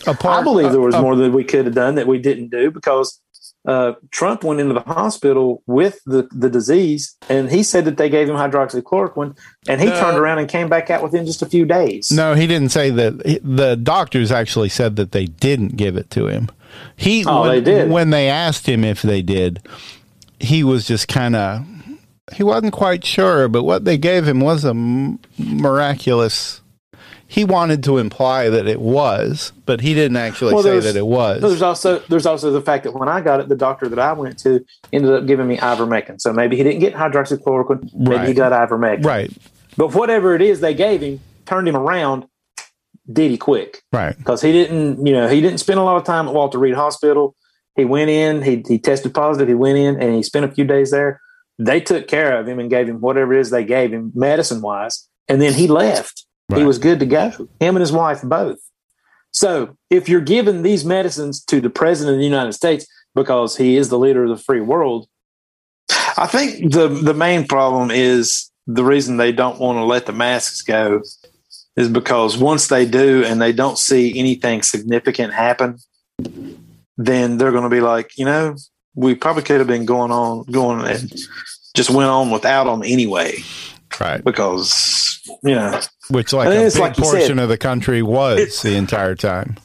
[0.07, 2.71] I believe there was uh, more that we could have done that we didn't do
[2.71, 3.19] because
[3.67, 8.09] uh, Trump went into the hospital with the, the disease and he said that they
[8.09, 9.35] gave him hydroxychloroquine
[9.67, 9.99] and he No.
[9.99, 12.11] turned around and came back out within just a few days.
[12.11, 13.39] No, he didn't say that.
[13.43, 16.49] The doctors actually said that they didn't give it to him.
[16.95, 17.89] He Oh, when, they did.
[17.89, 19.65] when they asked him if they did,
[20.39, 21.65] he was just kind of
[22.33, 23.47] he wasn't quite sure.
[23.47, 26.61] But what they gave him was a m- miraculous.
[27.35, 31.05] He wanted to imply that it was, but he didn't actually Well, say that it
[31.05, 31.41] was.
[31.41, 34.13] There's also there's also the fact that when I got it, the doctor that I
[34.13, 36.21] went to ended up giving me ivermectin.
[36.21, 37.89] So maybe he didn't get hydroxychloroquine.
[37.93, 38.35] Maybe he Right.
[38.37, 39.05] got ivermectin.
[39.05, 39.29] right,
[39.75, 42.25] But whatever it is they gave him, turned him around,
[43.11, 43.81] did he quick?
[43.91, 46.57] right, because he didn't, you know, he didn't spend a lot of time at Walter
[46.57, 47.35] Reed Hospital.
[47.75, 50.63] He went in, he, he tested positive, he went in and he spent a few
[50.63, 51.19] days there.
[51.59, 54.61] They took care of him and gave him whatever it is they gave him medicine
[54.61, 55.05] wise.
[55.27, 56.24] And then he left.
[56.53, 57.29] He was good to go.
[57.59, 58.59] Him and his wife both.
[59.31, 63.77] So if you're giving these medicines to the president of the United States because he
[63.77, 65.07] is the leader of the free world,
[66.17, 70.13] I think the the main problem is the reason they don't want to let the
[70.13, 71.01] masks go
[71.75, 75.77] is because once they do and they don't see anything significant happen,
[76.97, 78.55] then they're going to be like, you know,
[78.95, 81.13] we probably could have been going on, going and
[81.75, 83.35] just went on without them anyway,
[83.99, 84.23] right.
[84.23, 88.75] because know, Which, like And a big like portion said, of the country was the
[88.75, 89.57] entire time.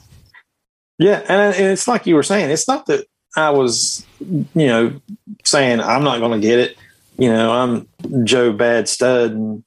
[0.98, 5.00] yeah, and, and it's like you were saying, it's not that I was, you know,
[5.44, 6.76] saying I'm not going to get it.
[7.18, 9.62] You know, I'm Joe Bad Stud, and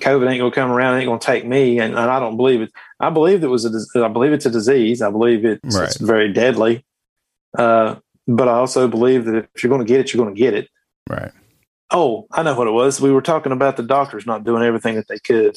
[0.00, 2.36] COVID ain't going to come around, ain't going to take me, and, and I don't
[2.36, 2.72] believe it.
[3.00, 5.00] I believe it was a, I believe it's a disease.
[5.00, 6.84] I believe it's, it's very deadly.
[7.56, 7.96] Uh,
[8.26, 10.54] but I also believe that if you're going to get it, you're going to get
[10.54, 10.68] it.
[11.08, 11.30] Right.
[11.96, 13.00] Oh, I know what it was.
[13.00, 15.56] We were talking about the doctors not doing everything that they could.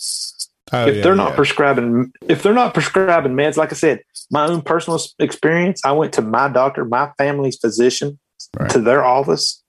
[0.72, 1.36] Oh, if yeah, they're not yeah.
[1.36, 6.14] prescribing, if they're not prescribing meds, like I said, my own personal experience, I went
[6.14, 8.20] to my doctor, my family's physician,
[8.58, 8.70] Right.
[8.70, 9.64] to their office,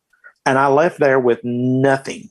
[0.44, 2.28] and I left there with nothing,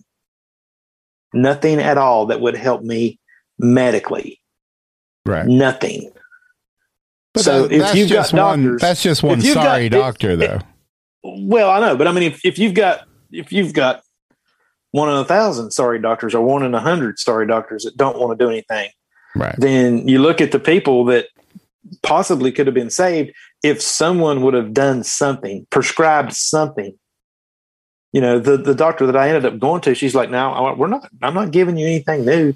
[1.34, 3.20] nothing at all that would help me
[3.58, 4.40] medically.
[5.26, 5.46] right.
[5.48, 6.12] Nothing.
[7.34, 9.90] But so that- if you've got just one, doctors, that's just one you've got- sorry
[9.90, 10.60] doctor, if- though.
[11.24, 14.04] Well, I know, but I mean, if, if you've got if you've got
[14.92, 18.18] one in a thousand sorry doctors or one in a hundred sorry doctors that don't
[18.20, 18.90] want to do anything,
[19.36, 19.56] Right.
[19.58, 21.28] then you look at the people that
[22.04, 23.32] possibly could have been saved
[23.64, 26.98] if someone would have done something, prescribed something.
[28.14, 30.88] You know, the the doctor that I ended up going to, she's like, "Now we're
[30.88, 31.10] not.
[31.22, 32.54] I'm not giving you anything new.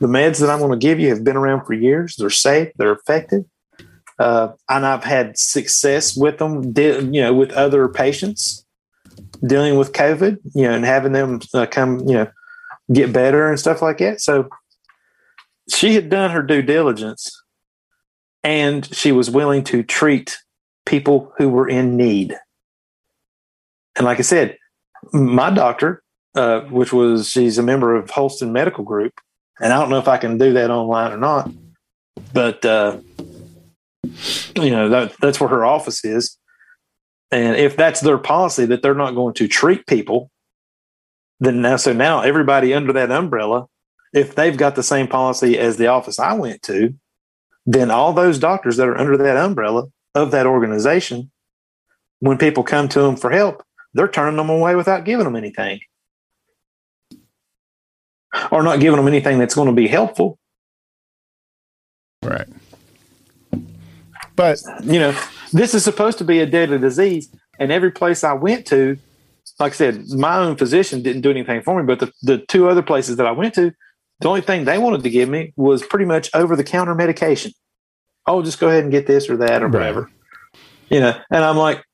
[0.00, 2.16] The meds that I'm going to give you have been around for years.
[2.16, 2.72] They're safe.
[2.76, 3.44] They're effective."
[4.18, 8.63] Uh, and I've had success with them, de- you know, with other patients
[9.46, 12.30] dealing with COVID, you know, and having them uh, come, you know,
[12.92, 14.20] get better and stuff like that.
[14.20, 14.48] So
[15.68, 17.42] she had done her due diligence
[18.42, 20.38] and she was willing to treat
[20.84, 22.36] people who were in need.
[23.96, 24.58] And like I said,
[25.12, 26.02] my doctor,
[26.34, 29.14] uh, which was she's a member of Holston Medical Group,
[29.60, 31.50] and I don't know if I can do that online or not.
[32.32, 32.98] But uh,
[34.56, 36.36] you know that that's where her office is,
[37.30, 40.30] and if that's their policy that they're not going to treat people,
[41.40, 43.66] then now so now everybody under that umbrella,
[44.12, 46.94] if they've got the same policy as the office I went to,
[47.66, 51.30] then all those doctors that are under that umbrella of that organization,
[52.20, 55.80] when people come to them for help, they're turning them away without giving them anything
[58.50, 60.38] or not giving them anything that's going to be helpful.
[62.22, 62.48] Right.
[64.36, 65.16] But you know,
[65.54, 68.98] this is supposed to be a deadly disease, and every place I went to,
[69.60, 72.68] like I said, my own physician didn't do anything for me, but the, the two
[72.68, 73.72] other places that I went to,
[74.18, 77.52] the only thing they wanted to give me was pretty much over the counter medication.
[78.26, 80.02] Oh, just go ahead and get this or that or whatever.
[80.02, 80.10] Right.
[80.90, 81.84] You know, and I'm like,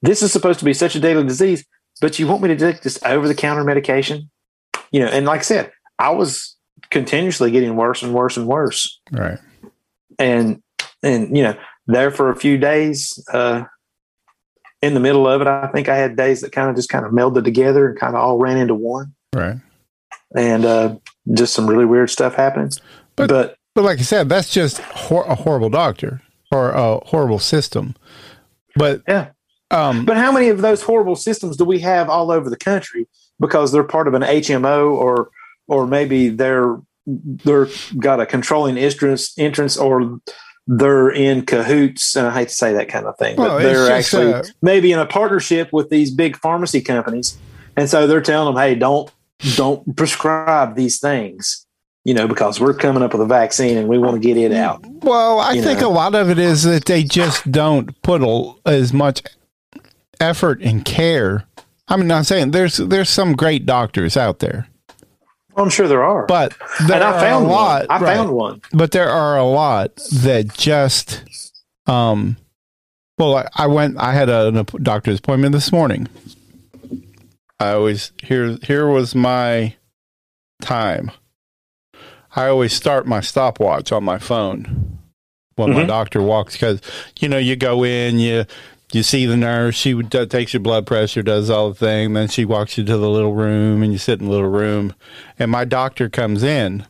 [0.00, 1.64] this is supposed to be such a deadly disease,
[2.00, 4.30] but you want me to take this over the counter medication?
[4.92, 6.56] You know, and like I said, I was
[6.90, 9.00] continuously getting worse and worse and worse.
[9.10, 9.38] Right.
[10.20, 10.62] And
[11.02, 11.54] and you know,
[11.86, 13.64] there for a few days, uh,
[14.82, 17.04] in the middle of it, I think I had days that kind of just kind
[17.04, 19.14] of melded together and kind of all ran into one.
[19.34, 19.56] Right.
[20.34, 20.96] And uh,
[21.34, 22.80] just some really weird stuff happens.
[23.16, 27.38] But, but, but like I said, that's just hor- a horrible doctor or a horrible
[27.38, 27.94] system.
[28.76, 29.30] But yeah.
[29.70, 33.06] Um, but how many of those horrible systems do we have all over the country
[33.38, 35.30] because they're part of an HMO or
[35.68, 40.18] or maybe they're they're got a controlling entrance entrance or
[40.72, 43.90] they're in cahoots, and I hate to say that kind of thing, but well, they're
[43.90, 47.36] actually uh, maybe in a partnership with these big pharmacy companies,
[47.76, 49.10] and so they're telling them, "Hey, don't
[49.56, 51.66] don't prescribe these things."
[52.04, 54.52] You know, because we're coming up with a vaccine and we want to get it
[54.52, 54.82] out.
[55.02, 55.88] Well, I you think know?
[55.88, 59.22] a lot of it is that they just don't put a, as much
[60.18, 61.44] effort and care.
[61.88, 64.68] I'm not saying there's there's some great doctors out there.
[65.56, 67.88] I'm sure there are, but there I found a lot.
[67.88, 67.90] One.
[67.90, 68.16] I right.
[68.16, 71.24] found one, but there are a lot that just,
[71.86, 72.36] um,
[73.18, 73.98] well, I, I went.
[73.98, 76.08] I had a, a doctor's appointment this morning.
[77.58, 78.58] I always here.
[78.62, 79.74] Here was my
[80.60, 81.10] time.
[82.36, 84.98] I always start my stopwatch on my phone
[85.56, 85.80] when mm-hmm.
[85.80, 86.80] my doctor walks because
[87.18, 88.44] you know you go in you
[88.92, 89.76] you see the nurse.
[89.76, 92.12] She takes your blood pressure, does all the thing.
[92.12, 94.94] Then she walks you to the little room, and you sit in the little room.
[95.38, 96.86] And my doctor comes in,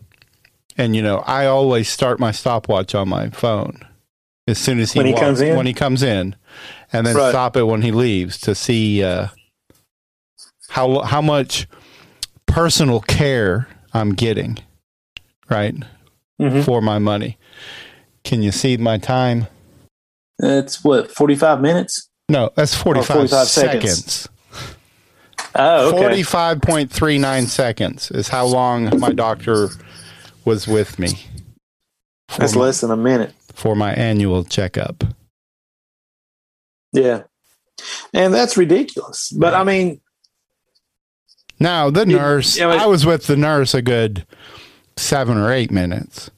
[0.76, 3.84] and you know I always start my stopwatch on my phone
[4.46, 5.56] as soon as he, when he walks, comes in.
[5.56, 6.36] When he comes in,
[6.92, 7.30] and then right.
[7.30, 9.28] stop it when he leaves to see uh,
[10.68, 11.66] how how much
[12.46, 14.58] personal care I'm getting,
[15.48, 15.74] right,
[16.40, 16.62] mm-hmm.
[16.62, 17.38] for my money.
[18.24, 19.46] Can you see my time?
[20.42, 22.08] It's what, 45 minutes?
[22.28, 24.04] No, that's 45, 45 seconds.
[24.04, 24.28] seconds.
[25.54, 26.22] Oh, okay.
[26.22, 29.68] 45.39 seconds is how long my doctor
[30.44, 31.08] was with me.
[32.38, 33.34] That's my, less than a minute.
[33.54, 35.04] For my annual checkup.
[36.92, 37.24] Yeah.
[38.14, 39.30] And that's ridiculous.
[39.30, 40.00] But I mean,
[41.58, 44.26] now the nurse, you know, I was with the nurse a good
[44.96, 46.30] seven or eight minutes.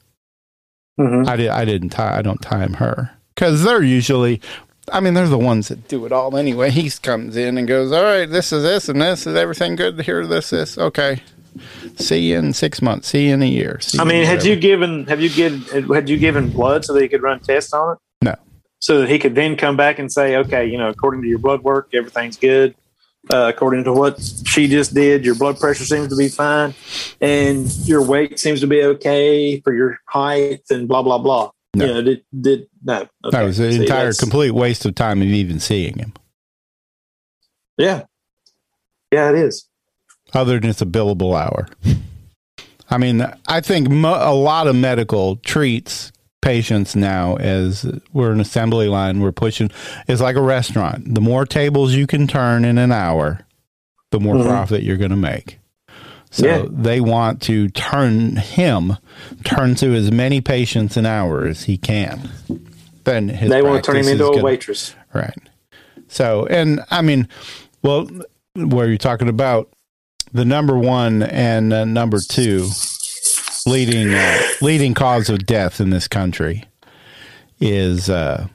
[0.98, 1.28] Mm-hmm.
[1.28, 1.48] I did.
[1.48, 1.90] I didn't.
[1.90, 4.40] Tie, I don't time her because they're usually
[4.90, 6.70] I mean, they're the ones that do it all anyway.
[6.70, 10.00] He comes in and goes, "All right, this is this and this is everything good
[10.00, 10.26] here.
[10.26, 11.22] This this okay.
[11.96, 13.08] See you in six months.
[13.08, 15.60] See you in a year." See I mean, had you given have you given
[15.92, 17.98] had you given blood so that he could run tests on it?
[18.22, 18.34] No.
[18.80, 21.38] So that he could then come back and say, "Okay, you know, according to your
[21.38, 22.74] blood work, everything's good.
[23.32, 26.74] Uh, according to what she just did, your blood pressure seems to be fine,
[27.20, 31.86] and your weight seems to be okay for your height, and blah blah blah." No.
[31.86, 32.96] Know, did, did no.
[32.96, 33.08] Okay.
[33.30, 36.12] That was an See, entire complete waste of time of even seeing him.
[37.78, 38.04] Yeah.
[39.10, 39.68] Yeah, it is.
[40.34, 41.68] Other than it's a billable hour.
[42.90, 48.40] I mean, I think mo- a lot of medical treats patients now as we're an
[48.40, 49.70] assembly line, we're pushing.
[50.08, 51.14] It's like a restaurant.
[51.14, 53.46] The more tables you can turn in an hour,
[54.10, 54.48] the more mm-hmm.
[54.48, 55.58] profit you're going to make.
[56.32, 56.64] So yeah.
[56.66, 58.96] they want to turn him,
[59.44, 62.30] turn to as many patients an hour as he can.
[63.04, 64.94] Then they want to turn him into a waitress.
[65.12, 65.36] Right.
[66.08, 67.28] So, and I mean,
[67.82, 68.08] well,
[68.54, 69.74] where you're talking about
[70.32, 72.66] the number one and uh, number two
[73.66, 76.64] leading uh, leading cause of death in this country
[77.60, 78.48] is uh,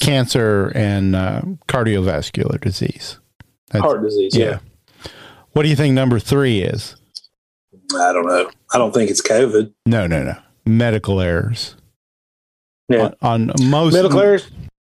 [0.00, 3.18] cancer and uh, cardiovascular disease.
[3.68, 4.36] That's, Heart disease.
[4.36, 4.58] Yeah.
[5.04, 5.10] yeah.
[5.52, 6.96] What do you think number three is?
[7.94, 8.50] I don't know.
[8.72, 9.72] I don't think it's COVID.
[9.86, 10.36] No, no, no.
[10.66, 11.74] Medical errors.
[12.88, 13.10] Yeah.
[13.22, 14.50] On, on most medical errors,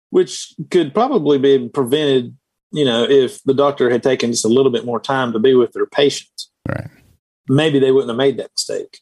[0.10, 2.36] which could probably be prevented,
[2.72, 5.56] you know, if the doctor had taken just a little bit more time to be
[5.56, 6.44] with their patient.
[6.68, 6.90] Right.
[7.48, 9.00] Maybe they wouldn't have made that mistake.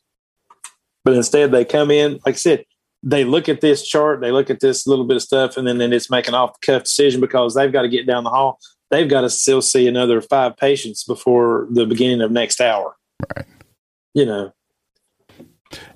[1.04, 2.66] But instead, they come in, like I said,
[3.02, 5.78] they look at this chart, they look at this little bit of stuff, and then,
[5.78, 8.60] then it's making off the cuff decision because they've got to get down the hall.
[8.92, 12.96] They've got to still see another five patients before the beginning of next hour.
[13.36, 13.46] Right.
[14.14, 14.54] You know,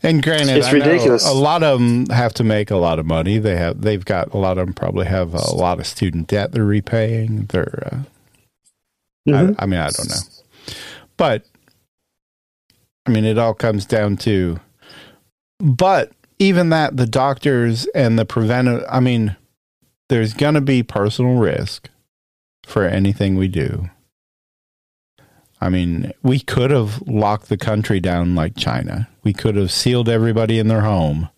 [0.01, 1.25] And granted, It's ridiculous.
[1.27, 3.37] a lot of them have to make a lot of money.
[3.37, 6.51] They have, they've got a lot of them probably have a lot of student debt
[6.51, 7.45] they're repaying.
[7.49, 7.97] They're, uh,
[9.29, 9.55] Mhm.
[9.59, 10.73] I, I mean, I don't know,
[11.17, 11.45] but
[13.05, 14.59] I mean, it all comes down to,
[15.59, 19.35] but even that, the doctors and the preventive, I mean,
[20.09, 21.89] there's going to be personal risk
[22.65, 23.89] for anything we do.
[25.59, 29.07] I mean, we could have locked the country down like China.
[29.23, 31.29] We could have sealed everybody in their home,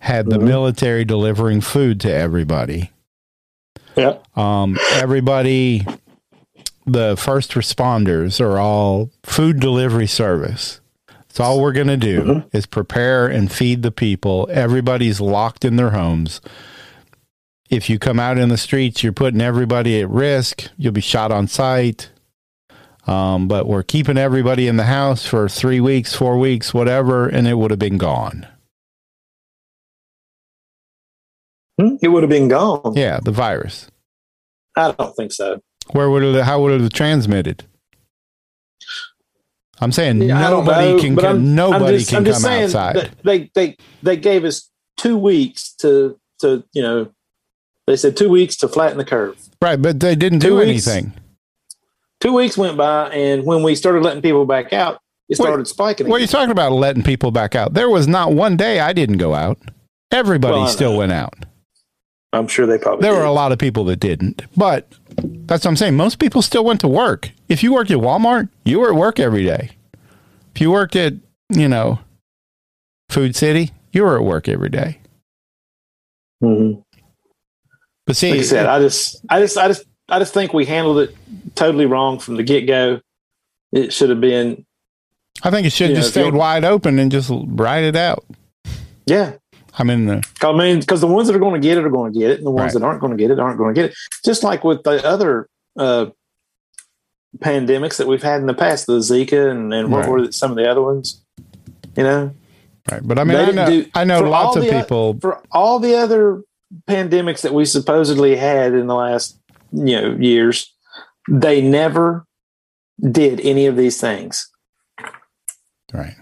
[0.00, 2.90] had the military delivering food to everybody.
[3.96, 4.18] yeah.
[4.34, 5.86] Um, everybody,
[6.86, 10.80] the first responders are all food delivery service.
[11.06, 14.48] That's all we're going to do is prepare and feed the people.
[14.50, 16.40] Everybody's locked in their homes.
[17.70, 20.68] If you come out in the streets, you're putting everybody at risk.
[20.76, 22.10] You'll be shot on sight.
[23.08, 27.48] Um, but we're keeping everybody in the house for three weeks, four weeks, whatever, and
[27.48, 28.46] it would have been gone.
[31.80, 31.96] Hmm?
[32.02, 32.94] It would have been gone.
[32.96, 33.88] Yeah, the virus.
[34.76, 35.60] I don't think so.
[35.92, 36.44] Where would it?
[36.44, 37.64] How would it have transmitted?
[39.80, 41.24] I'm saying Yeah, nobody know, can come.
[41.24, 43.10] I'm- nobody I'm just, can come outside.
[43.22, 47.10] They they they gave us two weeks to to you know
[47.86, 49.38] they said two weeks to flatten the curve.
[49.62, 50.86] right, but they didn't Two do weeks.
[50.86, 51.12] anything.
[52.20, 56.08] Two weeks went by, and when we started letting people back out, it started spiking.
[56.08, 56.72] What are you talking about?
[56.72, 57.74] Letting people back out?
[57.74, 59.58] There was not one day I didn't go out.
[60.10, 61.34] Everybody Well, still went out.
[62.32, 63.18] I'm sure they probably There did.
[63.18, 65.96] were a lot of people that didn't, but that's what I'm saying.
[65.96, 67.30] Most people still went to work.
[67.48, 69.70] If you worked at Walmart, you were at work every day.
[70.54, 71.14] If you worked at,
[71.50, 72.00] you know,
[73.10, 74.98] Food City, you were at work every day.
[76.42, 76.80] Mm-hmm.
[78.06, 80.64] But see, Like I said, I just, I just, I just, I just think we
[80.64, 81.16] handled it
[81.58, 83.00] totally wrong from the get go.
[83.72, 84.64] It should have been,
[85.42, 88.24] I think it should you just know, stayed wide open and just ride it out.
[89.06, 89.34] yeah.
[89.80, 91.90] I mean, uh, I mean, because the ones that are going to get it are
[91.90, 92.80] going to get it, and the ones Right.
[92.80, 93.96] that aren't going to get it aren't going to get it.
[94.24, 95.48] Just like with the other
[95.78, 96.06] uh,
[97.38, 100.10] pandemics that we've had in the past, the Zika and, and what Right.
[100.10, 101.22] were some of the other ones.
[101.96, 102.34] You know,
[102.90, 103.00] right.
[103.06, 105.16] But I mean, I know, do- I know lots of the people.
[105.20, 106.42] for all the other
[106.88, 109.38] pandemics that we supposedly had in the last
[109.72, 110.72] you know years,
[111.28, 112.24] they never
[113.00, 114.50] did any of these things.
[115.92, 116.14] Right.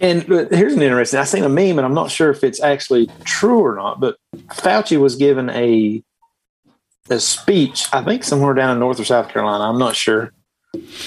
[0.00, 1.20] And here's an interesting.
[1.20, 4.00] I seen a meme, and I'm not sure if it's actually true or not.
[4.00, 4.16] But
[4.48, 6.02] Fauci was given a
[7.10, 9.64] a speech, I think somewhere down in North or South Carolina.
[9.64, 10.32] I'm not sure.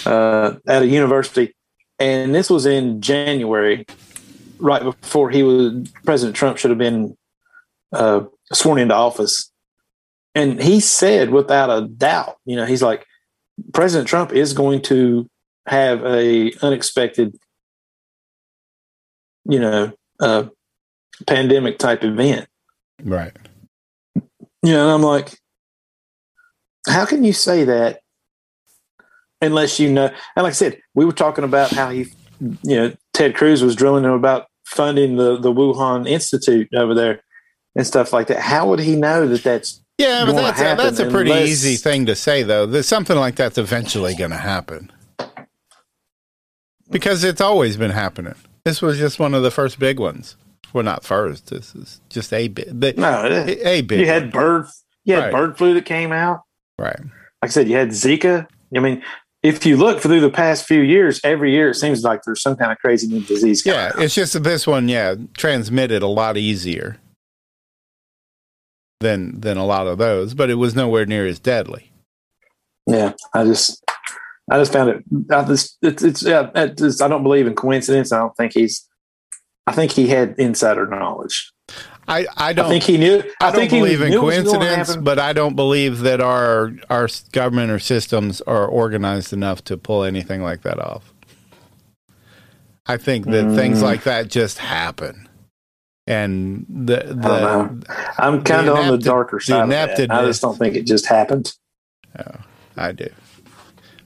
[0.05, 1.53] Uh, at a university,
[1.99, 3.85] and this was in January,
[4.59, 7.17] right before he was President Trump should have been
[7.91, 8.23] uh,
[8.53, 9.51] sworn into office.
[10.37, 13.05] And he said, without a doubt, you know, he's like,
[13.73, 15.27] President Trump is going to
[15.65, 17.35] have a unexpected
[19.47, 20.45] you know, uh,
[21.25, 22.47] pandemic type event.
[23.03, 23.35] Right.
[24.15, 25.37] You know, and I'm like,
[26.87, 28.01] how can you say that
[29.41, 30.07] unless you know?
[30.35, 32.07] And like I said, we were talking about how he,
[32.39, 37.23] you know, Ted Cruz was drilling him about funding the the Wuhan Institute over there
[37.75, 38.41] and stuff like that.
[38.41, 41.75] How would he know that that's Yeah, but that's a, that's a pretty unless- easy
[41.75, 42.65] thing to say, though.
[42.65, 44.91] There's something like that's eventually going to happen
[46.89, 48.35] because it's always been happening.
[48.63, 50.35] This was just one of the first big ones.
[50.73, 51.47] Well, not first.
[51.49, 52.79] This is just a big.
[52.79, 53.25] But no?
[53.25, 53.99] a, a big.
[54.01, 54.31] You had one.
[54.31, 54.65] bird,
[55.05, 55.31] you had Right.
[55.33, 56.43] bird flu that came out.
[56.77, 56.99] right.
[56.99, 57.09] like
[57.43, 58.47] I said, you had Zika.
[58.75, 59.01] I mean,
[59.41, 62.55] if you look through the past few years, every year it seems like there's some
[62.57, 63.63] kind of crazy new disease.
[63.63, 64.01] coming Yeah, out.
[64.01, 66.97] it's just that this one, yeah, transmitted a lot easier
[68.99, 71.91] than than a lot of those, but it was nowhere near as deadly.
[72.87, 73.13] yeah.
[73.33, 73.83] I just,
[74.49, 75.03] I just found it.
[75.31, 76.49] I just, it's, it's, yeah.
[76.55, 78.11] It just, I don't believe in coincidence.
[78.11, 78.87] I don't think he's.
[79.67, 81.51] I think he had insider knowledge.
[82.07, 83.21] I I don't I think he knew.
[83.41, 87.09] I, I, don't think he believe in coincidence, but I don't believe that our our
[87.33, 91.13] government or systems are organized enough to pull anything like that off.
[92.85, 93.83] I think that things Mm.
[93.83, 95.27] like that just happen,
[96.07, 97.79] and the I the know.
[98.17, 99.69] I'm kind of on the darker the side.
[99.69, 100.09] That.
[100.09, 101.53] I just don't think it just happened.
[102.17, 102.37] Oh,
[102.77, 103.09] I do.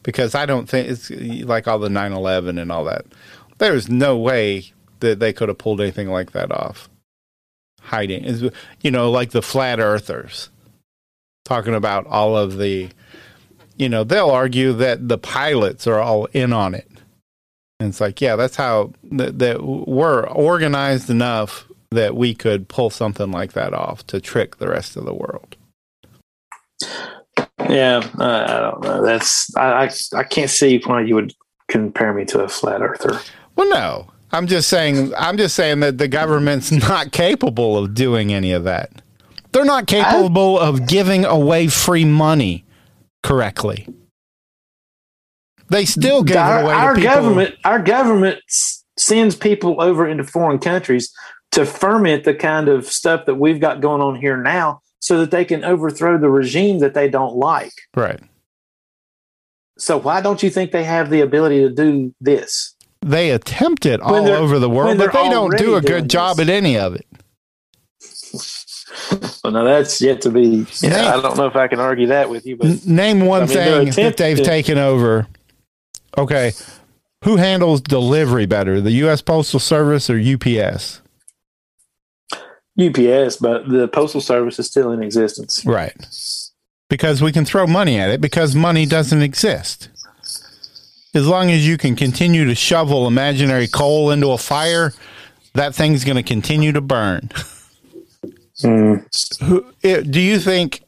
[0.03, 1.11] Because I don't think it's
[1.45, 3.05] like all the 9 11 and all that.
[3.59, 6.89] There's no way that they could have pulled anything like that off.
[7.81, 8.23] Hiding.
[8.23, 8.49] Is
[8.81, 10.49] You know, like the flat earthers
[11.45, 12.89] talking about all of the,
[13.77, 16.87] you know, they'll argue that the pilots are all in on it.
[17.79, 22.89] And it's like, yeah, that's how that, that we're organized enough that we could pull
[22.89, 25.55] something like that off to trick the rest of the world.
[27.69, 29.05] Yeah, I, I don't know.
[29.05, 31.33] That's I, I I can't see why you would
[31.69, 33.19] compare me to a flat earther.
[33.55, 35.13] Well, no, I'm just saying.
[35.17, 39.01] I'm just saying that the government's not capable of doing any of that.
[39.51, 42.65] They're not capable of giving away free money
[43.21, 43.87] correctly.
[45.69, 47.55] They still give our, it away our government.
[47.63, 48.39] Our government
[48.97, 51.13] sends people over into foreign countries
[51.51, 55.31] to ferment the kind of stuff that we've got going on here now, so that
[55.31, 57.73] they can overthrow the regime that they don't like.
[57.95, 58.19] Right.
[59.77, 62.75] So why don't you think they have the ability to do this?
[63.01, 66.49] They attempt it all over the world, but they're don't do a good job at
[66.49, 67.05] any of it.
[69.43, 70.65] Well, now that's yet to be.
[70.81, 73.43] Yeah, Name- I don't know if I can argue that with you, but Name one
[73.43, 73.55] I mean,
[73.91, 75.27] thing that they've taken over.
[76.17, 76.51] Okay.
[77.23, 79.21] Who handles delivery better, the U.S.
[79.21, 81.01] Postal Service or UPS?
[82.81, 85.63] UPS, but the postal service is still in existence.
[85.65, 85.95] Right.
[86.89, 89.89] Because we can throw money at it because money doesn't exist.
[91.13, 94.93] As long as you can continue to shovel imaginary coal into a fire,
[95.53, 97.29] that thing's going to continue to burn.
[98.61, 98.95] Hmm.
[99.43, 100.81] Who, it, do you think?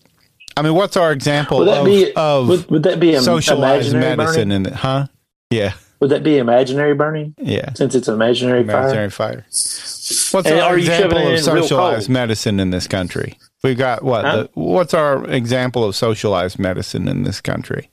[0.56, 3.90] I mean, what's our example Would that of, be- of would- would that be socialized
[3.94, 4.66] imaginary medicine burning?
[4.66, 4.74] in it?
[4.74, 5.08] Huh?
[5.50, 7.34] Yeah, Would that be imaginary burning?
[7.38, 7.74] yeah.
[7.74, 9.42] Since it's imaginary, Imaginary fire.
[9.42, 9.46] fire.
[10.32, 13.38] What's And our example of socialized medicine in this country?
[13.64, 14.26] We've got what?
[14.26, 14.44] Huh?
[14.44, 17.90] The, what's our example of socialized medicine in this country?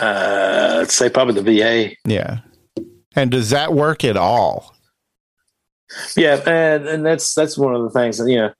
[0.00, 1.94] Uh, let's say probably the VA.
[2.06, 2.38] Yeah.
[3.14, 4.74] And does that work at all?
[6.16, 8.52] Yeah, and and that's that's one of the things that you know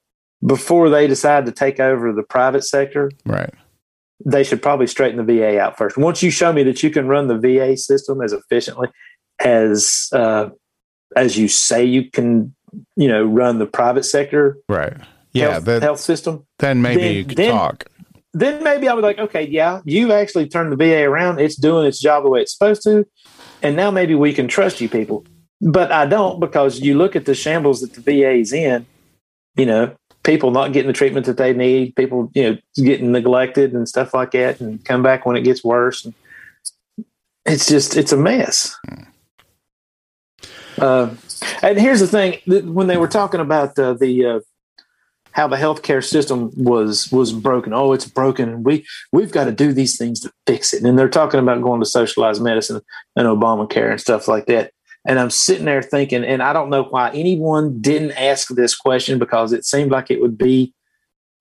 [0.45, 3.53] before they decide to take over the private sector, Right.
[4.23, 5.97] they should probably straighten the VA out first.
[5.97, 8.89] Once you show me that you can run the VA system as efficiently
[9.39, 10.49] as uh,
[11.15, 12.55] as you say you can,
[12.95, 14.93] you know, run the private sector Right.
[15.33, 15.51] Yeah.
[15.51, 17.85] health, that, health system, then maybe then- you could then- talk.
[18.33, 21.39] then maybe I would like, okay, yeah, you've actually turned the VA around.
[21.39, 23.05] It's doing its job the way it's supposed to.
[23.63, 25.25] And now maybe we can trust you people.
[25.61, 28.85] But I don't because you look at the shambles that the VA is in,
[29.55, 33.73] you know, people not getting the treatment that they need, people, you know, getting neglected
[33.73, 36.05] and stuff like that and come back when it gets worse.
[36.05, 36.13] And
[37.45, 38.75] it's just, it's a mess.
[40.77, 41.09] Uh,
[41.61, 42.39] and here's the thing
[42.73, 44.39] when they were talking about uh, the, uh,
[45.37, 47.71] how the healthcare system was was broken.
[47.71, 48.63] Oh, it's broken.
[48.63, 50.83] We we've got to do these things to fix it.
[50.83, 52.81] And they're talking about going to socialized medicine
[53.15, 54.71] and Obamacare and stuff like that.
[55.05, 59.19] And I'm sitting there thinking, and I don't know why anyone didn't ask this question
[59.19, 60.73] because it seemed like it would be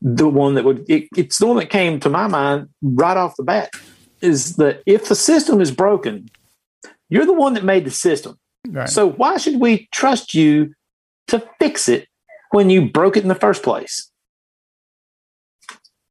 [0.02, 0.84] the one that would.
[0.90, 3.70] It, it's the one that came to my mind right off the bat.
[4.20, 6.28] Is that if the system is broken,
[7.08, 8.38] you're the one that made the system.
[8.70, 8.88] Right.
[8.88, 10.74] So why should we trust you
[11.28, 12.08] to fix it
[12.50, 14.10] when you broke it in the first place?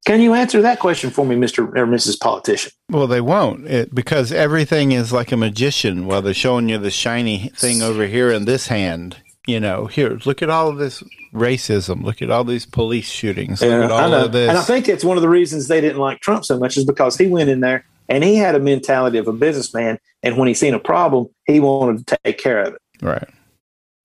[0.06, 1.68] Can you answer that question for me, Mr.
[1.76, 2.20] or Mrs.
[2.20, 2.72] Politician?
[2.92, 6.06] Well, they won't it, because everything is like a magician.
[6.06, 10.20] While they're showing you the shiny thing over here in this hand, you know, here,
[10.26, 11.04] look at all of this
[11.34, 12.04] racism.
[12.04, 13.62] Look at all these police shootings.
[13.62, 14.26] Look at I all know.
[14.26, 14.48] of this.
[14.48, 16.86] And I think it's one of the reasons they didn't like Trump so much is
[16.86, 20.00] because he went in there and he had a mentality of a businessman.
[20.24, 23.28] And when he seen a problem, he wanted to take care of it right.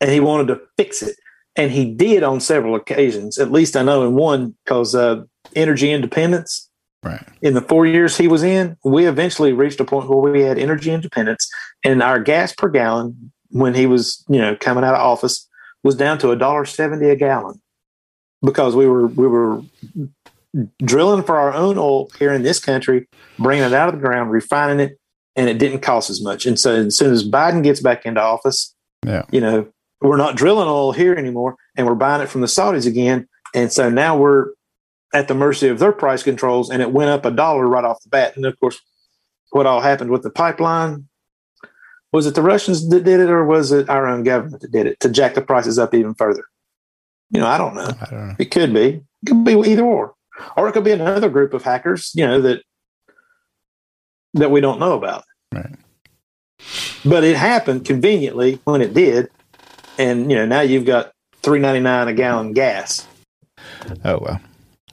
[0.01, 1.17] and he wanted to fix it.
[1.57, 3.39] And he did on several occasions.
[3.39, 5.25] At least I know in one because uh,
[5.55, 6.67] energy independence.
[7.03, 7.25] Right.
[7.41, 10.59] in the four years he was in, we eventually reached a point where we had
[10.59, 11.51] energy independence,
[11.83, 15.49] and our gas per gallon when he was, you know, coming out of office
[15.83, 17.59] was down to a dollar seventy a gallon
[18.45, 19.63] because we were we were
[20.85, 24.31] drilling for our own oil here in this country, bringing it out of the ground,
[24.31, 24.99] refining it,
[25.37, 26.47] and it didn't cost as much.
[26.47, 28.75] And so as soon as Biden gets back into office,
[29.07, 29.25] Yeah.
[29.31, 29.69] you know,
[30.01, 33.29] we're not drilling oil here anymore, and we're buying it from the Saudis again.
[33.55, 34.49] And so now we're
[35.13, 38.03] at the mercy of their price controls, and it went up a dollar right off
[38.03, 38.37] the bat.
[38.37, 38.81] And of course,
[39.51, 41.07] what all happened with the pipeline?
[42.13, 44.87] Was it the Russians that did it, or was it our own government that did
[44.87, 46.45] it to jack the prices up even further?
[47.31, 47.91] You know, I don't know.
[48.01, 48.35] I don't know.
[48.39, 49.03] It could be.
[49.23, 50.15] It could be either or,
[50.57, 52.13] or it could be another group of hackers.
[52.15, 52.63] You know that
[54.35, 55.25] that we don't know about.
[55.53, 55.75] Right.
[57.05, 59.31] But it happened conveniently when it did,
[59.99, 61.13] and you know now you've got
[61.43, 63.07] three ninety nine a gallon gas.
[64.05, 64.41] Oh well.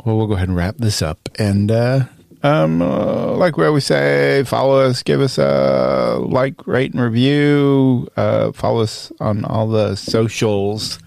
[0.05, 1.27] Well, we'll go ahead and wrap this up.
[1.37, 2.05] And uh,
[2.43, 8.07] um, uh, like we always say, follow us, give us a like, rate, and review.
[8.15, 10.99] Uh, follow us on all the socials.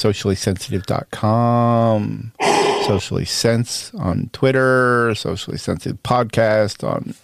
[0.00, 2.32] Sociallysensitive.com,
[2.86, 7.14] Socially Sense on Twitter, Socially Sensitive Podcast on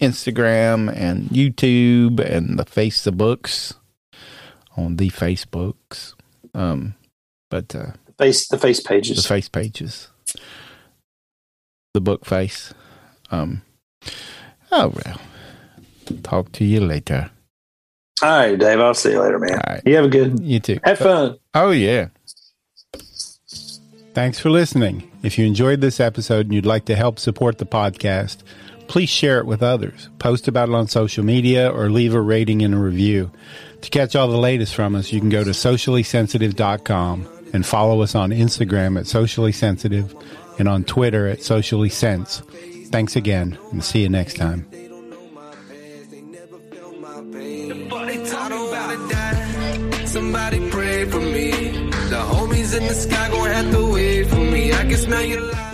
[0.00, 3.74] Instagram and YouTube and the Facebooks
[4.76, 6.14] on the Facebooks.
[6.54, 6.94] Um,
[7.50, 9.22] but uh, Face the face pages.
[9.22, 10.08] the face pages,
[11.94, 12.74] the book face.
[13.30, 13.62] Um,
[14.72, 15.20] oh well.
[16.22, 17.30] Talk to you later.
[18.22, 18.80] All right, Dave.
[18.80, 19.52] I'll see you later, man.
[19.52, 19.82] All right.
[19.84, 20.40] You have a good.
[20.40, 20.80] You too.
[20.84, 21.38] Have fun.
[21.54, 22.08] Oh, yeah.
[24.14, 25.10] Thanks for listening.
[25.22, 28.38] If you enjoyed this episode and you'd like to help support the podcast,
[28.88, 30.08] please share it with others.
[30.18, 33.30] Post about it on social media or leave a rating and a review.
[33.82, 38.14] To catch all the latest from us, you can go to sociallysensitive.com and follow us
[38.14, 40.24] on Instagram at sociallysensitive
[40.58, 42.42] and on Twitter at sociallysense.
[42.88, 44.66] Thanks again and see you next time.
[50.26, 51.50] Somebody pray for me.
[52.10, 54.72] The homies in the sky gonna have to wait for me.
[54.72, 55.65] I can smell your light.